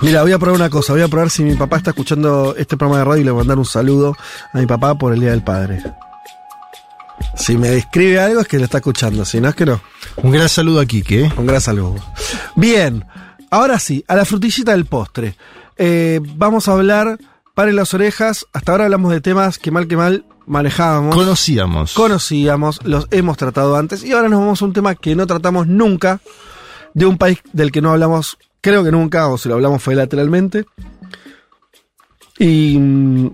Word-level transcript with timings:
Mira, 0.00 0.22
voy 0.22 0.32
a 0.32 0.38
probar 0.38 0.54
una 0.54 0.70
cosa, 0.70 0.92
voy 0.92 1.02
a 1.02 1.08
probar 1.08 1.28
si 1.28 1.42
mi 1.42 1.56
papá 1.56 1.78
está 1.78 1.90
escuchando 1.90 2.54
este 2.56 2.76
programa 2.76 2.98
de 3.00 3.04
radio 3.04 3.20
y 3.20 3.24
le 3.24 3.30
voy 3.32 3.40
a 3.40 3.42
mandar 3.42 3.58
un 3.58 3.64
saludo 3.64 4.16
a 4.52 4.58
mi 4.58 4.66
papá 4.66 4.96
por 4.96 5.12
el 5.12 5.20
Día 5.20 5.30
del 5.30 5.42
Padre. 5.42 5.82
Si 7.36 7.56
me 7.56 7.68
describe 7.68 8.20
algo 8.20 8.40
es 8.40 8.46
que 8.46 8.58
lo 8.58 8.64
está 8.64 8.78
escuchando, 8.78 9.24
si 9.24 9.40
no 9.40 9.48
es 9.48 9.56
que 9.56 9.66
no. 9.66 9.80
Un 10.16 10.30
gran 10.30 10.48
saludo 10.48 10.80
a 10.80 10.86
Quique. 10.86 11.24
¿eh? 11.24 11.32
Un 11.36 11.46
gran 11.46 11.60
saludo. 11.60 11.96
Bien, 12.54 13.04
ahora 13.50 13.80
sí, 13.80 14.04
a 14.06 14.14
la 14.14 14.24
frutillita 14.24 14.70
del 14.70 14.86
postre. 14.86 15.36
Eh, 15.76 16.20
vamos 16.36 16.68
a 16.68 16.72
hablar, 16.72 17.18
paren 17.54 17.74
las 17.74 17.92
orejas, 17.92 18.46
hasta 18.52 18.70
ahora 18.70 18.84
hablamos 18.84 19.10
de 19.10 19.20
temas 19.20 19.58
que 19.58 19.72
mal 19.72 19.88
que 19.88 19.96
mal 19.96 20.24
manejábamos. 20.46 21.16
Conocíamos. 21.16 21.94
conocíamos, 21.94 22.80
los 22.84 23.08
hemos 23.10 23.36
tratado 23.36 23.76
antes 23.76 24.04
y 24.04 24.12
ahora 24.12 24.28
nos 24.28 24.38
vamos 24.38 24.62
a 24.62 24.64
un 24.64 24.72
tema 24.72 24.94
que 24.94 25.16
no 25.16 25.26
tratamos 25.26 25.66
nunca, 25.66 26.20
de 26.94 27.04
un 27.04 27.18
país 27.18 27.40
del 27.52 27.72
que 27.72 27.80
no 27.80 27.90
hablamos, 27.90 28.38
creo 28.68 28.84
que 28.84 28.92
nunca, 28.92 29.28
o 29.28 29.38
si 29.38 29.48
lo 29.48 29.54
hablamos 29.54 29.82
fue 29.82 29.94
lateralmente. 29.94 30.64
Y, 32.38 32.78
mm, 32.78 33.30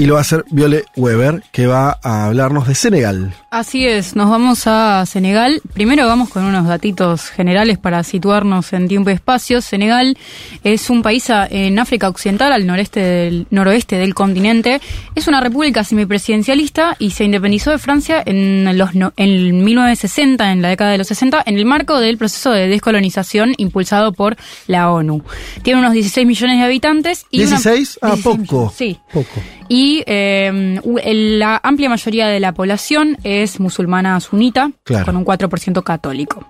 y 0.00 0.06
lo 0.06 0.14
va 0.14 0.20
a 0.20 0.22
hacer 0.22 0.44
Viole 0.52 0.84
Weber, 0.94 1.42
que 1.50 1.66
va 1.66 1.98
a 2.04 2.26
hablarnos 2.26 2.68
de 2.68 2.76
Senegal. 2.76 3.34
Así 3.50 3.84
es, 3.84 4.14
nos 4.14 4.30
vamos 4.30 4.68
a 4.68 5.04
Senegal. 5.06 5.60
Primero 5.74 6.06
vamos 6.06 6.28
con 6.28 6.44
unos 6.44 6.68
datitos 6.68 7.30
generales 7.30 7.78
para 7.78 8.04
situarnos 8.04 8.72
en 8.72 8.86
tiempo 8.86 9.10
y 9.10 9.14
espacio. 9.14 9.60
Senegal 9.60 10.16
es 10.62 10.88
un 10.88 11.02
país 11.02 11.26
en 11.50 11.80
África 11.80 12.08
Occidental, 12.08 12.52
al 12.52 12.64
noreste 12.64 13.00
del, 13.00 13.46
noroeste 13.50 13.96
del 13.96 14.14
continente. 14.14 14.80
Es 15.16 15.26
una 15.26 15.40
república 15.40 15.82
semipresidencialista 15.82 16.94
y 17.00 17.10
se 17.10 17.24
independizó 17.24 17.72
de 17.72 17.78
Francia 17.78 18.22
en, 18.24 18.78
los, 18.78 18.90
en 19.16 19.64
1960, 19.64 20.52
en 20.52 20.62
la 20.62 20.68
década 20.68 20.92
de 20.92 20.98
los 20.98 21.08
60, 21.08 21.42
en 21.44 21.56
el 21.58 21.64
marco 21.64 21.98
del 21.98 22.18
proceso 22.18 22.52
de 22.52 22.68
descolonización 22.68 23.52
impulsado 23.56 24.12
por 24.12 24.36
la 24.68 24.92
ONU. 24.92 25.24
Tiene 25.62 25.80
unos 25.80 25.92
16 25.92 26.24
millones 26.24 26.58
de 26.58 26.64
habitantes. 26.64 27.26
Y 27.32 27.42
una- 27.42 27.56
¿16? 27.58 27.98
Ah, 28.00 28.14
16 28.14 28.22
poco. 28.46 28.72
Sí. 28.76 28.96
Poco. 29.12 29.42
Y 29.70 29.87
eh, 30.06 30.80
el- 31.04 31.38
la 31.38 31.60
amplia 31.62 31.88
mayoría 31.88 32.26
de 32.28 32.40
la 32.40 32.52
población 32.52 33.16
es 33.24 33.60
musulmana 33.60 34.18
sunita, 34.20 34.70
Claro. 34.84 35.06
con 35.06 35.16
un 35.16 35.24
4% 35.24 35.82
católico. 35.82 36.46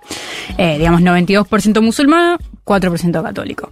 Eh, 0.57 0.77
digamos, 0.77 1.01
92% 1.01 1.81
musulmana, 1.81 2.37
4% 2.63 3.23
católico. 3.23 3.71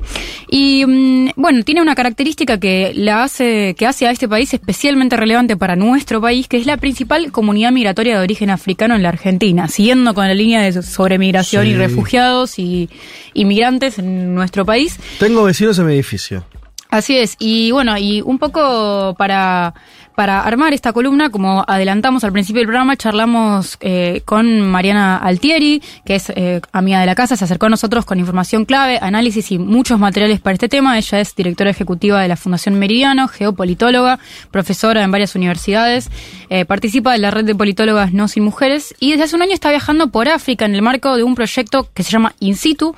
Y 0.50 0.86
mm, 0.86 1.30
bueno, 1.36 1.64
tiene 1.64 1.82
una 1.82 1.96
característica 1.96 2.60
que 2.60 2.92
la 2.96 3.24
hace, 3.24 3.76
que 3.78 3.86
hace 3.86 4.08
a 4.08 4.12
este 4.12 4.28
país 4.28 4.54
especialmente 4.54 5.16
relevante 5.18 5.56
para 5.58 5.76
nuestro 5.76 6.20
país, 6.22 6.48
que 6.48 6.58
es 6.58 6.66
la 6.66 6.78
principal 6.78 7.32
comunidad 7.32 7.72
migratoria 7.72 8.18
de 8.18 8.24
origen 8.24 8.50
africano 8.50 8.96
en 8.96 9.04
la 9.04 9.10
Argentina, 9.10 9.68
siguiendo 9.68 10.14
con 10.14 10.28
la 10.28 10.34
línea 10.34 10.62
de 10.62 10.82
sobremigración 10.82 11.64
Sí. 11.66 11.72
y 11.72 11.76
refugiados 11.76 12.60
y 12.60 12.90
inmigrantes 13.34 14.00
en 14.00 14.34
nuestro 14.36 14.66
país. 14.66 14.98
Tengo 15.20 15.44
vecinos 15.44 15.78
en 15.80 15.86
mi 15.88 15.94
edificio. 15.94 16.44
Así 16.90 17.18
es, 17.18 17.36
y 17.38 17.72
bueno, 17.72 17.98
y 17.98 18.22
un 18.22 18.40
poco 18.40 19.14
para, 19.18 19.74
para 20.16 20.42
armar 20.42 20.74
esta 20.74 20.94
columna, 20.94 21.30
como 21.30 21.66
adelantamos 21.68 22.24
al 22.24 22.32
principio 22.32 22.62
del 22.62 22.68
programa, 22.68 22.96
charlamos 22.96 23.78
eh, 23.82 24.22
con 24.24 24.62
Mariana 24.62 25.18
Altieri, 25.18 25.82
que 26.06 26.16
es 26.16 26.30
eh, 26.30 26.62
amiga 26.72 27.02
de 27.02 27.06
la 27.06 27.14
casa, 27.14 27.36
se 27.36 27.44
acercó 27.44 27.66
a 27.66 27.70
nosotros 27.70 28.06
con 28.06 28.20
información 28.20 28.64
clave, 28.64 29.00
análisis 29.02 29.52
y 29.52 29.60
muchos 29.60 30.00
materiales 30.00 30.40
para 30.40 30.54
este 30.54 30.70
tema. 30.70 30.98
Ella 30.98 31.20
es 31.20 31.36
directora 31.36 31.70
ejecutiva 31.70 32.22
de 32.22 32.30
la 32.30 32.38
Fundación 32.38 32.80
Meridiano, 32.80 33.28
geopolitóloga, 33.28 34.18
profesora 34.50 35.04
en 35.04 35.12
varias 35.12 35.36
universidades, 35.36 36.10
eh, 36.50 36.64
participa 36.64 37.12
de 37.12 37.18
la 37.18 37.32
red 37.32 37.44
de 37.44 37.54
politólogas 37.54 38.14
No 38.14 38.30
Sin 38.30 38.44
Mujeres 38.44 38.96
y 39.00 39.12
desde 39.12 39.26
hace 39.26 39.36
un 39.36 39.42
año 39.42 39.54
está 39.54 39.72
viajando 39.72 40.08
por 40.08 40.30
África 40.30 40.64
en 40.66 40.74
el 40.74 40.82
marco 40.82 41.18
de 41.18 41.24
un 41.24 41.36
proyecto 41.36 41.90
que 41.94 42.04
se 42.04 42.12
llama 42.12 42.34
In 42.40 42.56
Situ. 42.56 42.96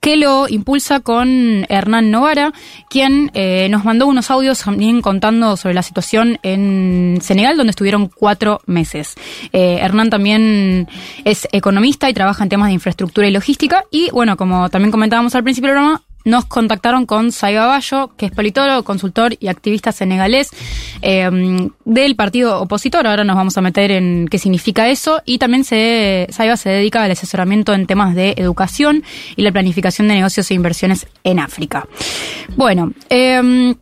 Que 0.00 0.16
lo 0.16 0.48
impulsa 0.48 1.00
con 1.00 1.66
Hernán 1.68 2.10
Novara, 2.10 2.52
quien 2.88 3.30
eh, 3.34 3.68
nos 3.70 3.84
mandó 3.84 4.06
unos 4.06 4.30
audios 4.30 4.60
también 4.60 5.02
contando 5.02 5.56
sobre 5.56 5.74
la 5.74 5.82
situación 5.82 6.38
en 6.42 7.18
Senegal, 7.20 7.56
donde 7.56 7.70
estuvieron 7.70 8.08
cuatro 8.08 8.60
meses. 8.66 9.14
Eh, 9.52 9.78
Hernán 9.80 10.10
también 10.10 10.88
es 11.24 11.48
economista 11.52 12.08
y 12.08 12.14
trabaja 12.14 12.42
en 12.42 12.48
temas 12.48 12.68
de 12.68 12.74
infraestructura 12.74 13.26
y 13.26 13.30
logística. 13.30 13.84
Y 13.90 14.10
bueno, 14.10 14.36
como 14.36 14.68
también 14.70 14.90
comentábamos 14.92 15.34
al 15.34 15.42
principio 15.42 15.68
del 15.68 15.76
programa, 15.76 16.02
nos 16.26 16.44
contactaron 16.44 17.06
con 17.06 17.30
Saiba 17.30 17.66
Bayo, 17.66 18.10
que 18.16 18.26
es 18.26 18.32
politólogo, 18.32 18.82
consultor 18.82 19.36
y 19.38 19.46
activista 19.46 19.92
senegalés 19.92 20.50
eh, 21.00 21.30
del 21.84 22.16
partido 22.16 22.60
opositor. 22.60 23.06
Ahora 23.06 23.22
nos 23.24 23.36
vamos 23.36 23.56
a 23.56 23.60
meter 23.60 23.92
en 23.92 24.26
qué 24.28 24.38
significa 24.38 24.88
eso. 24.88 25.22
Y 25.24 25.38
también 25.38 25.64
Saiba 25.64 26.56
se 26.56 26.68
dedica 26.68 27.04
al 27.04 27.12
asesoramiento 27.12 27.72
en 27.74 27.86
temas 27.86 28.16
de 28.16 28.34
educación 28.36 29.04
y 29.36 29.42
la 29.42 29.52
planificación 29.52 30.08
de 30.08 30.14
negocios 30.14 30.50
e 30.50 30.54
inversiones 30.54 31.06
en 31.22 31.38
África. 31.38 31.86
Bueno, 32.56 32.92
eh, 33.08 33.76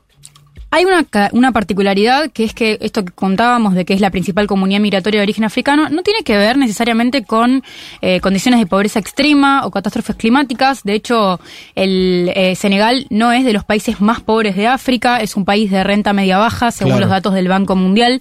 hay 0.74 0.84
una, 0.84 1.06
una 1.32 1.52
particularidad 1.52 2.30
que 2.32 2.44
es 2.44 2.52
que 2.52 2.78
esto 2.80 3.04
que 3.04 3.12
contábamos 3.12 3.74
de 3.74 3.84
que 3.84 3.94
es 3.94 4.00
la 4.00 4.10
principal 4.10 4.46
comunidad 4.48 4.80
migratoria 4.80 5.20
de 5.20 5.24
origen 5.24 5.44
africano 5.44 5.88
no 5.88 6.02
tiene 6.02 6.22
que 6.24 6.36
ver 6.36 6.56
necesariamente 6.58 7.22
con 7.24 7.62
eh, 8.00 8.18
condiciones 8.20 8.58
de 8.58 8.66
pobreza 8.66 8.98
extrema 8.98 9.64
o 9.66 9.70
catástrofes 9.70 10.16
climáticas. 10.16 10.82
De 10.82 10.94
hecho, 10.94 11.38
el 11.76 12.30
eh, 12.34 12.56
Senegal 12.56 13.06
no 13.10 13.30
es 13.30 13.44
de 13.44 13.52
los 13.52 13.64
países 13.64 14.00
más 14.00 14.20
pobres 14.20 14.56
de 14.56 14.66
África, 14.66 15.20
es 15.20 15.36
un 15.36 15.44
país 15.44 15.70
de 15.70 15.84
renta 15.84 16.12
media 16.12 16.38
baja, 16.38 16.70
según 16.72 16.92
Claro. 16.94 17.00
los 17.06 17.10
datos 17.10 17.34
del 17.34 17.48
Banco 17.48 17.76
Mundial. 17.76 18.20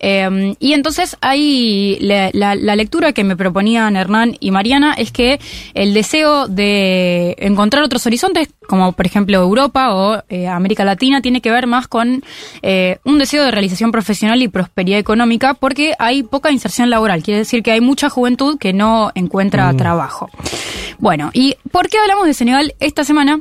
Eh, 0.00 0.54
y 0.58 0.72
entonces 0.72 1.16
hay 1.20 1.98
la, 2.00 2.30
la- 2.32 2.54
la 2.56 2.74
lectura 2.76 3.12
que 3.12 3.22
me 3.24 3.36
proponían 3.36 3.96
Hernán 3.96 4.36
y 4.40 4.50
Mariana 4.50 4.94
es 4.98 5.12
que 5.12 5.38
el 5.74 5.94
deseo 5.94 6.48
de 6.48 7.36
encontrar 7.38 7.84
otros 7.84 8.06
horizontes, 8.06 8.48
como 8.66 8.92
por 8.92 9.06
ejemplo 9.06 9.36
Europa 9.38 9.94
o 9.94 10.22
eh, 10.28 10.48
América 10.48 10.84
Latina, 10.84 11.20
tiene 11.20 11.40
que 11.40 11.50
ver 11.50 11.66
más 11.66 11.88
con 11.92 12.24
eh, 12.62 13.00
un 13.04 13.18
deseo 13.18 13.44
de 13.44 13.50
realización 13.50 13.92
profesional 13.92 14.40
y 14.40 14.48
prosperidad 14.48 14.98
económica, 14.98 15.52
porque 15.52 15.92
hay 15.98 16.22
poca 16.22 16.50
inserción 16.50 16.88
laboral. 16.88 17.22
Quiere 17.22 17.40
decir 17.40 17.62
que 17.62 17.70
hay 17.70 17.82
mucha 17.82 18.08
juventud 18.08 18.56
que 18.58 18.72
no 18.72 19.12
encuentra 19.14 19.70
trabajo. 19.74 20.30
Bueno, 20.98 21.28
¿y 21.34 21.56
por 21.70 21.90
qué 21.90 21.98
hablamos 21.98 22.26
de 22.26 22.32
Senegal 22.32 22.74
esta 22.80 23.04
semana? 23.04 23.40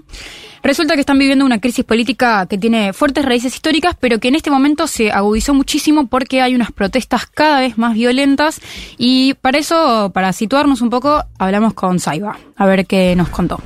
Resulta 0.64 0.96
que 0.96 1.00
están 1.00 1.18
viviendo 1.18 1.46
una 1.46 1.62
crisis 1.62 1.86
política 1.86 2.46
que 2.46 2.58
tiene 2.58 2.92
fuertes 2.92 3.24
raíces 3.24 3.56
históricas, 3.56 3.96
pero 3.98 4.20
que 4.20 4.28
en 4.28 4.36
este 4.36 4.52
momento 4.52 4.86
se 4.86 5.12
agudizó 5.12 5.54
muchísimo 5.54 6.08
porque 6.08 6.42
hay 6.42 6.54
unas 6.54 6.74
protestas 6.74 7.26
cada 7.26 7.62
vez 7.62 7.78
más 7.78 7.94
violentas 7.94 8.60
y 8.98 9.34
para 9.36 9.60
eso, 9.60 10.12
para 10.14 10.34
situarnos 10.34 10.82
un 10.82 10.90
poco, 10.90 11.24
hablamos 11.40 11.74
con 11.74 12.00
Saiba, 12.00 12.38
a 12.58 12.66
ver 12.66 12.86
qué 12.86 13.16
nos 13.16 13.30
contó. 13.30 13.62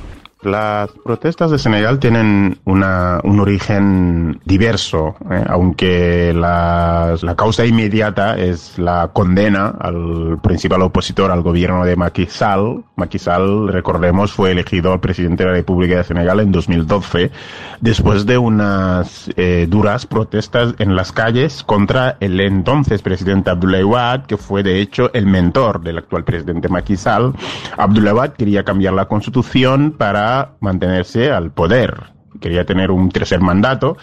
Las 0.46 0.92
protestas 1.04 1.50
de 1.50 1.58
Senegal 1.58 1.98
tienen 1.98 2.60
una, 2.66 3.18
un 3.24 3.40
origen 3.40 4.40
diverso, 4.44 5.16
¿eh? 5.28 5.42
aunque 5.48 6.32
la, 6.32 7.16
causa 7.36 7.66
inmediata 7.66 8.38
es 8.38 8.78
la 8.78 9.10
condena 9.12 9.74
al 9.80 10.38
principal 10.40 10.82
opositor 10.82 11.32
al 11.32 11.42
gobierno 11.42 11.84
de 11.84 11.96
Macky 11.96 12.26
Sall. 12.26 12.84
Macky 12.94 13.18
Sall, 13.18 13.72
recordemos, 13.72 14.32
fue 14.32 14.52
elegido 14.52 15.00
presidente 15.00 15.42
de 15.42 15.50
la 15.50 15.56
República 15.56 15.96
de 15.96 16.04
Senegal 16.04 16.38
en 16.38 16.52
2012, 16.52 17.32
después 17.80 18.24
de 18.24 18.38
unas 18.38 19.28
eh, 19.34 19.66
duras 19.68 20.06
protestas 20.06 20.76
en 20.78 20.94
las 20.94 21.10
calles 21.10 21.64
contra 21.64 22.18
el 22.20 22.38
entonces 22.38 23.02
presidente 23.02 23.50
Abdoulaye 23.50 23.82
Wade, 23.82 24.22
que 24.28 24.36
fue 24.36 24.62
de 24.62 24.80
hecho 24.80 25.12
el 25.12 25.26
mentor 25.26 25.80
del 25.80 25.98
actual 25.98 26.22
presidente 26.22 26.68
Macky 26.68 26.96
Sall. 26.96 27.34
Abdoulaye 27.76 28.14
Wade 28.14 28.34
quería 28.38 28.62
cambiar 28.62 28.94
la 28.94 29.06
constitución 29.06 29.90
para 29.90 30.35
mantenerse 30.60 31.30
al 31.30 31.50
poder. 31.52 32.12
Quería 32.40 32.64
tener 32.64 32.90
un 32.90 33.10
tercer 33.10 33.40
mandato 33.40 33.96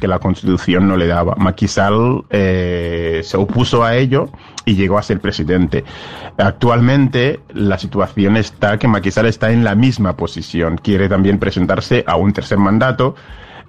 que 0.00 0.08
la 0.08 0.18
constitución 0.18 0.88
no 0.88 0.96
le 0.96 1.06
daba. 1.06 1.36
Macky 1.36 1.68
Sall 1.68 2.24
eh, 2.30 3.20
se 3.22 3.36
opuso 3.36 3.84
a 3.84 3.94
ello 3.96 4.30
y 4.64 4.74
llegó 4.74 4.98
a 4.98 5.02
ser 5.02 5.20
presidente. 5.20 5.84
Actualmente 6.38 7.40
la 7.52 7.78
situación 7.78 8.36
está 8.36 8.78
que 8.78 8.88
Macky 8.88 9.10
Sall 9.10 9.26
está 9.26 9.52
en 9.52 9.62
la 9.62 9.74
misma 9.74 10.16
posición. 10.16 10.78
Quiere 10.78 11.08
también 11.08 11.38
presentarse 11.38 12.02
a 12.06 12.16
un 12.16 12.32
tercer 12.32 12.58
mandato, 12.58 13.14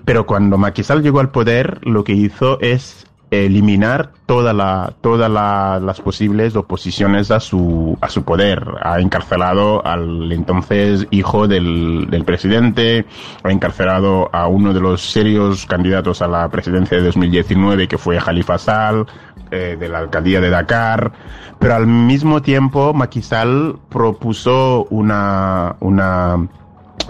pero 0.06 0.25
cuando 0.25 0.57
Macky 0.57 0.84
Sall 0.84 1.04
llegó 1.04 1.19
al 1.19 1.30
poder 1.30 1.86
lo 1.86 2.04
que 2.04 2.13
hizo 2.13 2.60
es 2.62 3.06
eliminar 3.31 4.12
la, 4.54 4.94
todas 5.01 5.30
la- 5.31 5.80
las 5.81 6.00
posibles 6.01 6.56
oposiciones 6.56 7.31
a 7.31 7.39
su, 7.39 7.98
a 8.01 8.10
su 8.10 8.24
poder. 8.24 8.66
Ha 8.81 9.00
encarcelado 9.00 9.86
al 9.86 10.31
entonces 10.31 11.07
hijo 11.12 11.48
del, 11.48 12.07
del 12.10 12.24
presidente, 12.25 13.06
ha 13.44 13.51
encarcelado 13.51 14.30
a 14.33 14.48
uno 14.48 14.74
de 14.74 14.81
los 14.81 15.01
serios 15.01 15.66
candidatos 15.66 16.22
a 16.22 16.28
la 16.28 16.48
presidencia 16.50 16.98
de 16.98 17.04
2019, 17.04 17.88
que 17.88 17.98
fue 17.98 18.18
Khalifa 18.18 18.57
Sall, 18.57 19.06
eh, 19.50 19.75
de 19.80 19.89
la 19.89 20.00
alcaldía 20.00 20.39
de 20.39 20.50
Dakar, 20.50 21.12
pero 21.60 21.75
al 21.75 21.88
mismo 21.88 22.42
tiempo 22.42 22.94
Macky 22.94 23.22
Sall 23.22 23.78
propuso 23.89 24.88
una, 24.89 25.75
una, 25.81 26.38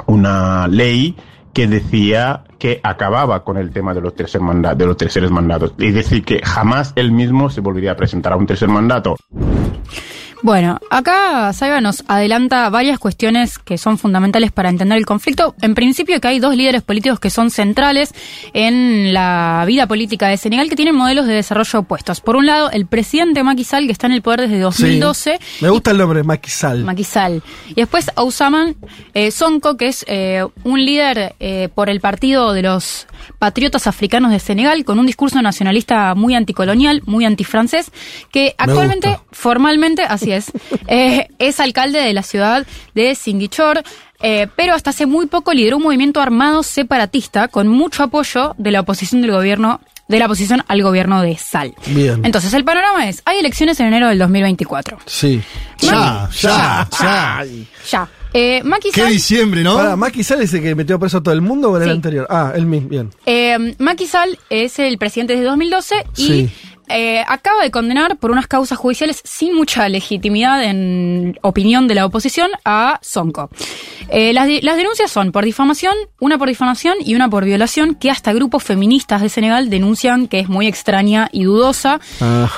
una 0.08 0.68
ley 0.68 1.16
que 1.54 1.68
decía 1.68 2.44
que 2.58 2.80
acababa 2.84 3.44
con 3.44 3.58
el 3.58 3.72
tema 3.72 3.94
de 3.94 4.02
los, 4.02 4.16
tercer 4.16 4.42
de 4.42 4.86
los 4.86 4.98
terceros 4.98 5.32
mandatos. 5.32 5.74
Es 5.78 5.94
decir, 5.94 6.24
que 6.24 6.42
jamás 6.44 6.94
él 6.96 7.12
mismo 7.12 7.50
se 7.50 7.62
volvería 7.62 7.92
a 7.92 7.96
presentar 7.96 8.34
a 8.34 8.38
un 8.38 8.46
tercer 8.46 8.70
mandato. 8.70 9.16
Bueno, 10.44 10.80
acá 10.90 11.54
Saiba 11.54 11.82
nos 11.82 12.04
adelanta 12.08 12.70
varias 12.70 12.98
cuestiones 12.98 13.60
que 13.60 13.78
son 13.78 14.00
fundamentales 14.00 14.52
para 14.52 14.70
entender 14.70 14.98
el 14.98 15.06
conflicto. 15.06 15.56
En 15.62 15.76
principio 15.76 16.20
que 16.20 16.28
hay 16.28 16.40
dos 16.40 16.56
líderes 16.56 16.82
políticos 16.82 17.20
que 17.20 17.30
son 17.30 17.52
centrales 17.52 18.14
en 18.54 19.14
la 19.14 19.64
vida 19.68 19.86
política 19.86 20.28
de 20.28 20.38
Senegal 20.38 20.68
que 20.68 20.76
tienen 20.76 20.96
modelos 20.96 21.28
de 21.28 21.34
desarrollo 21.34 21.80
opuestos. 21.80 22.22
Por 22.22 22.36
un 22.36 22.48
lado, 22.48 22.72
el 22.72 22.88
presidente 22.88 23.44
Macky 23.44 23.64
Sall, 23.64 23.86
que 23.86 23.92
está 23.92 24.08
en 24.08 24.14
el 24.14 24.24
poder 24.24 24.42
desde 24.42 24.60
2012. 24.60 25.40
Sí. 25.40 25.64
Me 25.64 25.70
gusta 25.70 25.92
el 25.92 25.98
nombre, 25.98 26.24
Macky 26.24 26.50
Sall. 26.50 26.84
Macky 26.84 27.04
Sall. 27.04 27.44
Y 27.70 27.76
después 27.76 28.10
Ousaman 28.16 28.76
eh, 29.14 29.30
Sonko, 29.30 29.78
que 29.78 29.88
es 29.88 30.06
eh, 30.08 30.44
un 30.64 30.84
líder 30.84 31.36
eh, 31.40 31.70
por 31.74 31.90
el 31.90 32.00
partido 32.00 32.54
de 32.54 32.64
los 32.64 33.08
patriotas 33.38 33.86
africanos 33.86 34.32
de 34.32 34.40
Senegal, 34.40 34.84
con 34.86 34.98
un 34.98 35.06
discurso 35.06 35.40
nacionalista 35.42 36.16
muy 36.16 36.34
anticolonial, 36.34 37.04
muy 37.06 37.26
antifrancés, 37.26 37.92
que 38.32 38.56
actualmente, 38.58 39.20
formalmente, 39.32 40.02
así 40.04 40.31
es, 40.32 40.52
eh, 40.88 41.28
es 41.40 41.60
alcalde 41.60 42.00
de 42.00 42.14
la 42.14 42.24
ciudad 42.24 42.66
de 42.96 43.16
Singichor. 43.16 43.84
Eh, 44.24 44.48
pero 44.56 44.76
hasta 44.76 44.92
hace 44.92 45.08
muy 45.08 45.26
poco 45.26 45.52
lideró 45.52 45.78
un 45.78 45.84
movimiento 45.84 46.22
armado 46.22 46.62
separatista 46.62 47.48
con 47.48 47.68
mucho 47.68 48.04
apoyo 48.04 48.54
de 48.60 48.70
la 48.70 48.82
oposición 48.82 49.22
del 49.22 49.32
gobierno 49.32 49.82
de 50.08 50.20
la 50.20 50.26
oposición 50.26 50.62
al 50.68 50.84
gobierno 50.84 51.22
de 51.22 51.38
Sal. 51.38 51.74
Bien. 51.88 52.20
Entonces, 52.26 52.54
el 52.54 52.66
panorama 52.66 53.08
es, 53.08 53.22
hay 53.24 53.38
elecciones 53.40 53.80
en 53.80 53.88
enero 53.88 54.10
del 54.10 54.20
2024. 54.20 54.98
Sí. 55.06 55.42
Ya, 55.80 56.30
ya, 56.38 56.88
ya. 57.00 57.46
Ya. 57.90 58.10
Eh, 58.34 58.62
Macky 58.64 58.92
Qué 58.92 59.02
Sall- 59.04 59.10
diciembre, 59.10 59.64
¿no? 59.64 59.76
Para, 59.76 59.96
¿Macky 59.96 60.22
Sall 60.24 60.42
es 60.42 60.54
el 60.54 60.62
que 60.64 60.76
metió 60.76 61.00
preso 61.00 61.20
a 61.20 61.24
todo 61.24 61.34
el 61.34 61.40
mundo 61.42 61.72
o 61.72 61.76
era 61.78 61.86
el 61.86 61.92
anterior? 61.92 62.28
Ah, 62.30 62.52
él 62.56 62.66
mismo, 62.66 62.90
bien. 62.90 63.10
Eh, 63.26 63.74
Macky 63.80 64.06
Sall 64.06 64.38
es 64.50 64.80
el 64.80 64.98
presidente 64.98 65.34
desde 65.34 65.46
2012 65.46 65.96
y 66.18 66.26
Sí. 66.28 66.50
Eh, 66.96 67.24
acaba 67.28 67.64
de 67.64 67.72
condenar 67.72 68.18
por 68.18 68.32
unas 68.32 68.48
causas 68.48 68.78
judiciales 68.78 69.22
sin 69.24 69.56
mucha 69.56 69.88
legitimidad 69.90 70.64
en 70.64 71.38
opinión 71.42 71.88
de 71.88 71.96
la 71.96 72.06
oposición 72.06 72.50
a 72.66 73.00
Sonko. 73.02 73.50
Eh, 74.10 74.34
las, 74.34 74.48
denuncias 74.48 75.12
son 75.12 75.32
por 75.32 75.46
difamación, 75.46 75.96
una 76.20 76.38
por 76.38 76.50
difamación 76.50 76.96
y 77.00 77.16
una 77.16 77.30
por 77.30 77.46
violación, 77.46 77.96
que 77.96 78.12
hasta 78.12 78.34
grupos 78.34 78.64
feministas 78.64 79.22
de 79.22 79.30
Senegal 79.30 79.70
denuncian 79.70 80.28
que 80.28 80.40
es 80.40 80.50
muy 80.50 80.68
extraña 80.68 81.30
y 81.32 81.44
dudosa. 81.46 82.00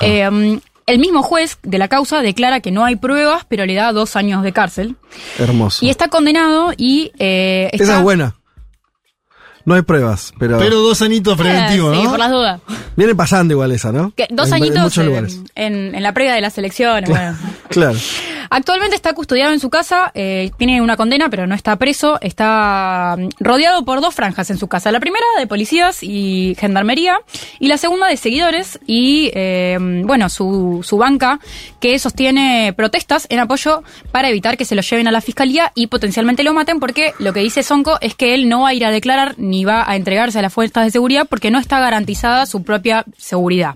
Eh, 0.00 0.60
el 0.86 0.98
mismo 0.98 1.22
juez 1.22 1.58
de 1.62 1.78
la 1.78 1.88
causa 1.88 2.20
declara 2.20 2.60
que 2.60 2.70
no 2.70 2.84
hay 2.84 2.96
pruebas, 2.96 3.46
pero 3.48 3.64
le 3.64 3.74
da 3.74 3.92
dos 3.92 4.16
años 4.16 4.42
de 4.42 4.52
cárcel. 4.52 4.96
Hermoso. 5.38 5.84
Y 5.84 5.90
está 5.90 6.08
condenado 6.08 6.72
y 6.76 7.12
eh, 7.18 7.70
está... 7.72 7.84
Esa 7.84 7.96
es 7.98 8.02
buena. 8.02 8.34
No 9.66 9.74
hay 9.74 9.82
pruebas, 9.82 10.32
pero, 10.38 10.58
Pero 10.58 10.80
dos 10.80 11.00
añitos 11.02 11.38
preventivos, 11.38 11.94
Eh, 11.94 11.98
Sí, 11.98 12.04
¿no? 12.04 12.10
por 12.10 12.18
las 12.18 12.30
dudas. 12.30 12.60
viene 12.96 13.14
pasando 13.14 13.54
igual 13.54 13.72
esa, 13.72 13.92
¿no? 13.92 14.12
Que 14.14 14.26
dos 14.30 14.48
En- 14.48 14.54
añitos 14.54 14.76
En 14.76 14.82
muchos 14.82 14.98
en, 14.98 15.06
lugares. 15.06 15.40
en- 15.54 15.94
en 15.94 16.02
la 16.02 16.12
previa 16.12 16.34
de 16.34 16.40
las 16.42 16.58
elecciones. 16.58 17.08
bueno. 17.10 17.36
Claro. 17.70 17.98
Actualmente 18.56 18.94
está 18.94 19.14
custodiado 19.14 19.52
en 19.52 19.58
su 19.58 19.68
casa, 19.68 20.12
eh, 20.14 20.52
tiene 20.56 20.80
una 20.80 20.96
condena, 20.96 21.28
pero 21.28 21.44
no 21.44 21.56
está 21.56 21.74
preso. 21.74 22.20
Está 22.20 23.16
mm, 23.18 23.30
rodeado 23.40 23.84
por 23.84 24.00
dos 24.00 24.14
franjas 24.14 24.48
en 24.48 24.58
su 24.58 24.68
casa. 24.68 24.92
La 24.92 25.00
primera 25.00 25.26
de 25.36 25.48
policías 25.48 26.04
y 26.04 26.54
gendarmería, 26.56 27.18
y 27.58 27.66
la 27.66 27.78
segunda 27.78 28.06
de 28.06 28.16
seguidores 28.16 28.78
y, 28.86 29.32
eh, 29.34 29.76
bueno, 30.04 30.28
su, 30.28 30.82
su 30.84 30.98
banca 30.98 31.40
que 31.80 31.98
sostiene 31.98 32.72
protestas 32.76 33.26
en 33.28 33.40
apoyo 33.40 33.82
para 34.12 34.28
evitar 34.28 34.56
que 34.56 34.64
se 34.64 34.76
lo 34.76 34.82
lleven 34.82 35.08
a 35.08 35.10
la 35.10 35.20
fiscalía 35.20 35.72
y 35.74 35.88
potencialmente 35.88 36.44
lo 36.44 36.54
maten, 36.54 36.78
porque 36.78 37.12
lo 37.18 37.32
que 37.32 37.40
dice 37.40 37.64
Sonko 37.64 37.98
es 38.00 38.14
que 38.14 38.36
él 38.36 38.48
no 38.48 38.60
va 38.60 38.68
a 38.68 38.74
ir 38.74 38.84
a 38.84 38.92
declarar 38.92 39.34
ni 39.36 39.64
va 39.64 39.82
a 39.84 39.96
entregarse 39.96 40.38
a 40.38 40.42
las 40.42 40.52
fuerzas 40.52 40.84
de 40.84 40.92
seguridad 40.92 41.26
porque 41.28 41.50
no 41.50 41.58
está 41.58 41.80
garantizada 41.80 42.46
su 42.46 42.62
propia 42.62 43.04
seguridad. 43.18 43.74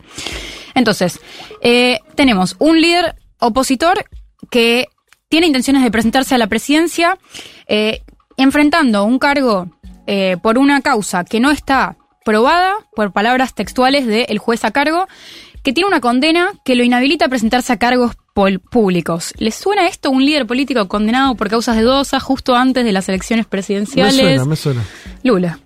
Entonces, 0.77 1.19
eh, 1.63 1.99
tenemos 2.15 2.55
un 2.61 2.81
líder 2.81 3.17
opositor 3.41 4.05
que 4.51 4.87
tiene 5.29 5.47
intenciones 5.47 5.83
de 5.83 5.91
presentarse 5.91 6.35
a 6.35 6.39
la 6.39 6.47
presidencia, 6.47 7.19
eh, 7.67 8.03
enfrentando 8.37 9.05
un 9.05 9.19
cargo 9.19 9.69
eh, 10.07 10.37
por 10.43 10.59
una 10.59 10.81
causa 10.81 11.25
que 11.25 11.41
no 11.41 11.51
está 11.51 11.97
probada, 12.25 12.75
por 12.95 13.13
palabras 13.13 13.55
textuales 13.55 14.07
del 14.07 14.39
juez 14.39 14.65
a 14.65 14.71
cargo, 14.71 15.07
que 15.63 15.73
tiene 15.73 15.89
una 15.89 16.01
condena 16.01 16.53
que 16.65 16.75
lo 16.75 16.85
inhabilita 16.85 17.27
a 17.27 17.29
presentarse 17.29 17.73
a 17.73 17.79
cargos 17.79 18.17
públicos. 18.71 19.35
¿Les 19.39 19.55
suena 19.55 19.89
esto 19.89 20.11
un 20.11 20.25
líder 20.25 20.47
político 20.47 20.87
condenado 20.89 21.35
por 21.35 21.49
causas 21.49 21.77
de 21.77 21.83
dosas 21.83 22.23
justo 22.23 22.55
antes 22.55 22.85
de 22.85 22.93
las 22.93 23.09
elecciones 23.09 23.47
Me 23.47 23.51
presidenciales? 23.51 24.15
suena, 24.15 24.45
me 24.45 24.57
suena. 24.57 24.85
Lula. 25.25 25.59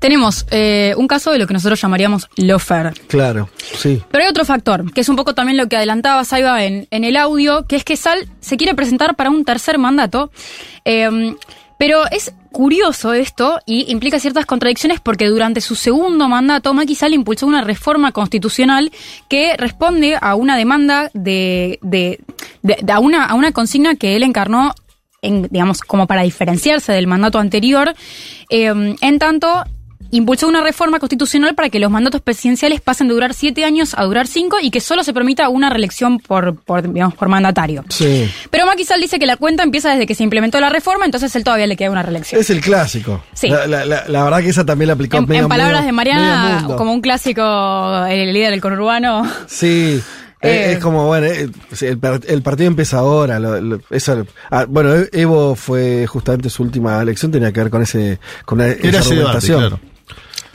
Tenemos 0.00 0.46
eh, 0.50 0.94
un 0.96 1.06
caso 1.06 1.30
de 1.30 1.38
lo 1.38 1.46
que 1.46 1.52
nosotros 1.54 1.80
llamaríamos 1.80 2.28
lofer. 2.36 2.92
Claro, 3.06 3.48
sí. 3.78 4.02
Pero 4.10 4.24
hay 4.24 4.30
otro 4.30 4.44
factor, 4.44 4.92
que 4.92 5.02
es 5.02 5.08
un 5.08 5.14
poco 5.16 5.34
también 5.34 5.56
lo 5.56 5.68
que 5.68 5.76
adelantaba 5.76 6.24
Saiba 6.24 6.64
en, 6.64 6.88
en 6.90 7.04
el 7.04 7.16
audio, 7.16 7.66
que 7.66 7.76
es 7.76 7.84
que 7.84 7.96
Sal 7.96 8.26
se 8.40 8.56
quiere 8.56 8.74
presentar 8.74 9.14
para 9.14 9.30
un 9.30 9.44
tercer 9.44 9.78
mandato. 9.78 10.32
eh, 10.84 11.34
pero 11.78 12.02
es 12.10 12.34
curioso 12.52 13.14
esto 13.14 13.58
y 13.64 13.90
implica 13.90 14.20
ciertas 14.20 14.44
contradicciones 14.44 15.00
porque 15.00 15.28
durante 15.28 15.62
su 15.62 15.74
segundo 15.74 16.28
mandato 16.28 16.74
Macky 16.74 16.94
Sall 16.94 17.14
impulsó 17.14 17.46
una 17.46 17.62
reforma 17.62 18.12
constitucional 18.12 18.90
que 19.30 19.56
responde 19.56 20.18
a 20.20 20.34
una 20.34 20.58
demanda 20.58 21.10
de, 21.14 21.78
de, 21.80 22.20
de- 22.62 22.76
de- 22.82 22.92
a, 22.92 22.98
una, 22.98 23.24
a 23.24 23.34
una 23.34 23.52
consigna 23.52 23.94
que 23.94 24.14
él 24.14 24.24
encarnó 24.24 24.74
en, 25.22 25.48
digamos, 25.50 25.80
como 25.80 26.06
para 26.06 26.20
diferenciarse 26.22 26.92
del 26.92 27.06
mandato 27.06 27.38
anterior, 27.38 27.94
eh, 28.50 28.96
en 29.00 29.18
tanto 29.18 29.64
impulsó 30.10 30.48
una 30.48 30.62
reforma 30.62 30.98
constitucional 30.98 31.54
para 31.54 31.68
que 31.70 31.78
los 31.78 31.90
mandatos 31.90 32.20
presidenciales 32.20 32.80
pasen 32.80 33.08
de 33.08 33.14
durar 33.14 33.34
siete 33.34 33.64
años 33.64 33.94
a 33.96 34.04
durar 34.04 34.26
cinco 34.26 34.56
y 34.60 34.70
que 34.70 34.80
solo 34.80 35.04
se 35.04 35.12
permita 35.12 35.48
una 35.48 35.70
reelección 35.70 36.18
por, 36.18 36.56
por, 36.56 36.92
digamos, 36.92 37.14
por 37.14 37.28
mandatario. 37.28 37.84
Sí. 37.88 38.30
Pero 38.50 38.66
Macky 38.66 38.84
Sall 38.84 39.00
dice 39.00 39.18
que 39.18 39.26
la 39.26 39.36
cuenta 39.36 39.62
empieza 39.62 39.90
desde 39.90 40.06
que 40.06 40.14
se 40.14 40.22
implementó 40.24 40.60
la 40.60 40.68
reforma, 40.68 41.04
entonces 41.04 41.34
él 41.36 41.44
todavía 41.44 41.66
le 41.66 41.76
queda 41.76 41.90
una 41.90 42.02
reelección. 42.02 42.40
Es 42.40 42.50
el 42.50 42.60
clásico. 42.60 43.22
Sí. 43.32 43.48
La, 43.48 43.66
la- 43.66 43.84
la- 43.84 44.04
la 44.08 44.24
verdad 44.24 44.40
que 44.40 44.48
esa 44.48 44.64
también 44.66 44.88
la 44.88 44.94
aplicó 44.94 45.16
En, 45.18 45.26
medio 45.26 45.42
en 45.42 45.48
palabras 45.48 45.84
de 45.84 45.92
Mariana, 45.92 46.64
como 46.76 46.92
un 46.92 47.00
clásico, 47.00 48.04
el 48.08 48.32
líder 48.32 48.50
del 48.50 48.60
conurbano. 48.60 49.22
Sí. 49.46 50.00
Eh. 50.42 50.72
es 50.72 50.78
como, 50.78 51.06
bueno, 51.06 51.26
eh, 51.26 51.50
el, 51.82 51.98
par- 51.98 52.22
el 52.26 52.40
partido 52.40 52.66
empieza 52.68 52.96
ahora. 52.96 53.38
lo- 53.38 53.60
lo- 53.60 53.78
eso, 53.90 54.26
ah, 54.50 54.64
bueno, 54.66 54.94
Evo 55.12 55.54
fue 55.54 56.06
justamente 56.06 56.48
su 56.48 56.62
última 56.62 56.98
elección, 57.02 57.30
tenía 57.30 57.52
que 57.52 57.60
ver 57.60 57.68
con 57.68 57.82
ese 57.82 58.18
con 58.46 58.58
esa 58.62 58.70
Era 58.70 59.00
ese 59.00 59.16
debate, 59.16 59.36
argumentación. 59.36 59.60
claro. 59.60 59.80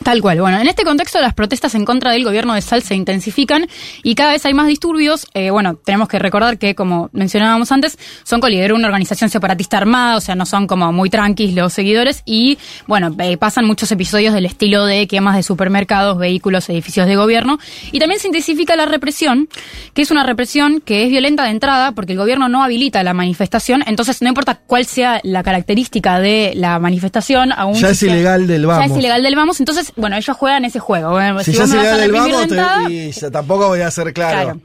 Tal 0.05 0.21
cual. 0.21 0.39
Bueno, 0.39 0.59
en 0.59 0.67
este 0.67 0.83
contexto 0.83 1.19
las 1.19 1.33
protestas 1.33 1.73
en 1.73 1.83
contra 1.83 2.11
del 2.11 2.23
gobierno 2.23 2.53
de 2.53 2.61
Sal 2.61 2.83
se 2.83 2.93
intensifican 2.93 3.67
y 4.03 4.13
cada 4.13 4.33
vez 4.33 4.45
hay 4.45 4.53
más 4.53 4.67
disturbios. 4.67 5.25
Eh, 5.33 5.49
bueno, 5.49 5.77
tenemos 5.83 6.07
que 6.07 6.19
recordar 6.19 6.59
que, 6.59 6.75
como 6.75 7.09
mencionábamos 7.11 7.71
antes, 7.71 7.97
son 8.23 8.39
lideró 8.47 8.75
una 8.75 8.85
organización 8.85 9.31
separatista 9.31 9.77
armada, 9.77 10.17
o 10.17 10.21
sea, 10.21 10.35
no 10.35 10.45
son 10.45 10.67
como 10.67 10.93
muy 10.93 11.09
tranquis 11.09 11.55
los 11.55 11.73
seguidores 11.73 12.21
y, 12.23 12.59
bueno, 12.85 13.15
eh, 13.17 13.35
pasan 13.37 13.65
muchos 13.65 13.91
episodios 13.91 14.35
del 14.35 14.45
estilo 14.45 14.85
de 14.85 15.07
quemas 15.07 15.37
de 15.37 15.41
supermercados, 15.41 16.19
vehículos, 16.19 16.69
edificios 16.69 17.07
de 17.07 17.15
gobierno 17.15 17.57
y 17.91 17.97
también 17.97 18.19
se 18.19 18.27
intensifica 18.27 18.75
la 18.75 18.85
represión, 18.85 19.49
que 19.95 20.03
es 20.03 20.11
una 20.11 20.23
represión 20.23 20.81
que 20.81 21.05
es 21.05 21.09
violenta 21.09 21.45
de 21.45 21.49
entrada 21.49 21.93
porque 21.93 22.11
el 22.11 22.19
gobierno 22.19 22.47
no 22.47 22.63
habilita 22.63 23.01
la 23.01 23.15
manifestación, 23.15 23.83
entonces 23.87 24.21
no 24.21 24.27
importa 24.27 24.59
cuál 24.67 24.85
sea 24.85 25.19
la 25.23 25.41
característica 25.41 26.19
de 26.19 26.53
la 26.55 26.77
manifestación, 26.77 27.51
aún 27.51 27.73
Ya 27.73 27.89
es 27.89 28.03
ilegal 28.03 28.45
del 28.45 28.61
ya 28.61 28.67
vamos. 28.67 28.91
es 28.91 28.97
ilegal 28.97 29.23
del 29.23 29.35
vamos, 29.35 29.59
entonces, 29.59 29.94
bueno, 29.95 30.15
ellos 30.17 30.35
juegan 30.37 30.65
ese 30.65 30.79
juego. 30.79 31.17
Si, 31.43 31.53
si 31.53 31.61
es 31.61 31.69
me 31.69 31.75
vas 31.77 31.85
a 31.85 31.95
ilegal 31.95 31.99
del 32.01 32.11
vamos, 32.11 32.47
te- 32.87 32.93
y 32.93 33.11
ya 33.11 33.31
tampoco 33.31 33.67
voy 33.69 33.81
a 33.81 33.91
ser 33.91 34.13
claro. 34.13 34.41
Claro. 34.43 34.59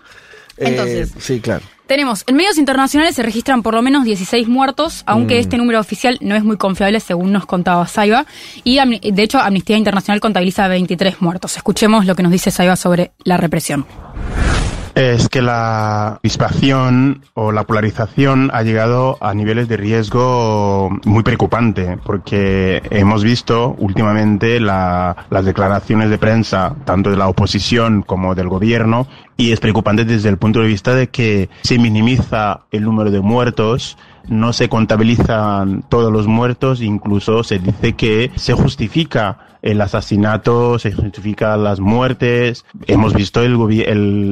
Eh, 0.57 0.69
Entonces- 0.69 1.13
sí, 1.19 1.41
claro. 1.41 1.63
Tenemos, 1.87 2.23
en 2.29 2.37
medios 2.37 2.57
internacionales 2.59 3.17
se 3.17 3.23
registran 3.25 3.63
por 3.65 3.75
lo 3.75 3.83
menos 3.83 4.05
16 4.05 4.47
muertos, 4.47 5.03
aunque 5.07 5.35
Mm. 5.37 5.39
este 5.41 5.57
número 5.57 5.81
oficial 5.81 6.19
no 6.21 6.37
es 6.37 6.45
muy 6.45 6.57
confiable 6.57 7.01
según 7.01 7.33
nos 7.33 7.47
contaba 7.47 7.85
Saiba. 7.89 8.27
Y 8.63 8.79
de 9.11 9.23
hecho, 9.23 9.41
Amnistía 9.41 9.77
Internacional 9.77 10.21
contabiliza 10.21 10.69
23 10.69 11.21
muertos. 11.21 11.57
Escuchemos 11.57 12.07
lo 12.07 12.15
que 12.15 12.23
nos 12.23 12.31
dice 12.31 12.53
Saiba 12.53 12.77
sobre 12.77 13.11
la 13.25 13.39
represión. 13.39 13.87
Es 15.01 15.31
que 15.31 15.41
la 15.41 16.21
dispación 16.23 17.23
o 17.33 17.53
la 17.53 17.65
polarización 17.65 18.51
ha 18.53 18.63
llegado 18.63 19.17
a 19.23 19.33
niveles 19.33 19.67
de 19.67 19.79
riesgo 19.79 20.91
muy 21.07 21.23
preocupante, 21.23 21.97
porque 22.05 22.83
hemos 22.91 23.25
visto 23.25 23.75
últimamente 23.79 24.61
la- 24.61 25.17
las 25.31 25.47
declaraciones 25.47 26.11
de 26.11 26.19
prensa, 26.19 26.75
tanto 26.85 27.11
de 27.11 27.17
la 27.17 27.29
oposición 27.29 28.03
como 28.03 28.35
del 28.35 28.49
gobierno, 28.51 29.07
y 29.39 29.53
es 29.53 29.61
preocupante 29.61 30.05
desde 30.05 30.29
el 30.29 30.37
punto 30.37 30.61
de 30.61 30.67
vista 30.67 30.95
de 30.95 31.09
que 31.09 31.49
se 31.63 31.79
minimiza 31.79 32.61
el 32.71 32.85
número 32.85 33.11
de 33.11 33.23
muertos, 33.23 33.97
no 34.31 34.53
se 34.55 34.69
contabilizan 34.71 35.83
todos 35.89 36.11
los 36.11 36.27
muertos, 36.27 36.81
incluso 36.81 37.45
se 37.45 37.59
dice 37.59 37.93
que 37.95 38.31
se 38.37 38.55
justifica 38.55 39.39
el 39.63 39.79
asesinato, 39.83 40.79
se 40.79 40.91
justifica 40.93 41.55
las 41.59 41.81
muertes. 41.81 42.65
Hemos 42.87 43.13
visto 43.13 43.43
el, 43.43 43.53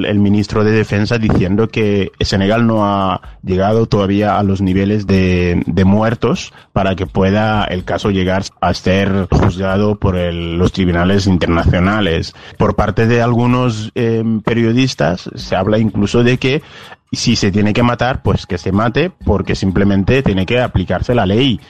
el, 0.06 0.18
ministro 0.20 0.64
de 0.64 0.70
Defensa 0.70 1.18
diciendo 1.18 1.68
que 1.68 2.12
Senegal 2.20 2.66
no 2.66 2.86
ha 2.86 3.20
llegado 3.44 3.84
todavía 3.84 4.38
a 4.38 4.42
los 4.42 4.62
niveles 4.62 5.06
de, 5.06 5.62
de 5.66 5.84
muertos 5.84 6.54
para 6.72 6.94
que 6.96 7.04
pueda 7.04 7.64
el 7.64 7.84
caso 7.84 8.10
llegar 8.10 8.44
a 8.62 8.72
ser 8.72 9.28
juzgado 9.30 9.96
por 9.96 10.16
el- 10.16 10.56
los 10.56 10.72
tribunales 10.72 11.26
internacionales. 11.26 12.34
Por 12.56 12.74
parte 12.74 13.06
de 13.06 13.20
algunos 13.20 13.92
eh, 13.94 14.24
periodistas 14.44 15.28
se 15.34 15.56
habla 15.56 15.78
incluso 15.78 16.22
de 16.22 16.38
que 16.38 16.62
si 17.12 17.36
se 17.36 17.50
tiene 17.50 17.72
que 17.72 17.82
matar, 17.82 18.22
pues 18.22 18.46
que 18.46 18.58
se 18.58 18.72
mate 18.72 19.10
porque 19.24 19.54
simplemente 19.54 20.22
tiene 20.22 20.44
que 20.46 20.60
aplicarse 20.60 21.14
la 21.14 21.26
ley 21.26 21.60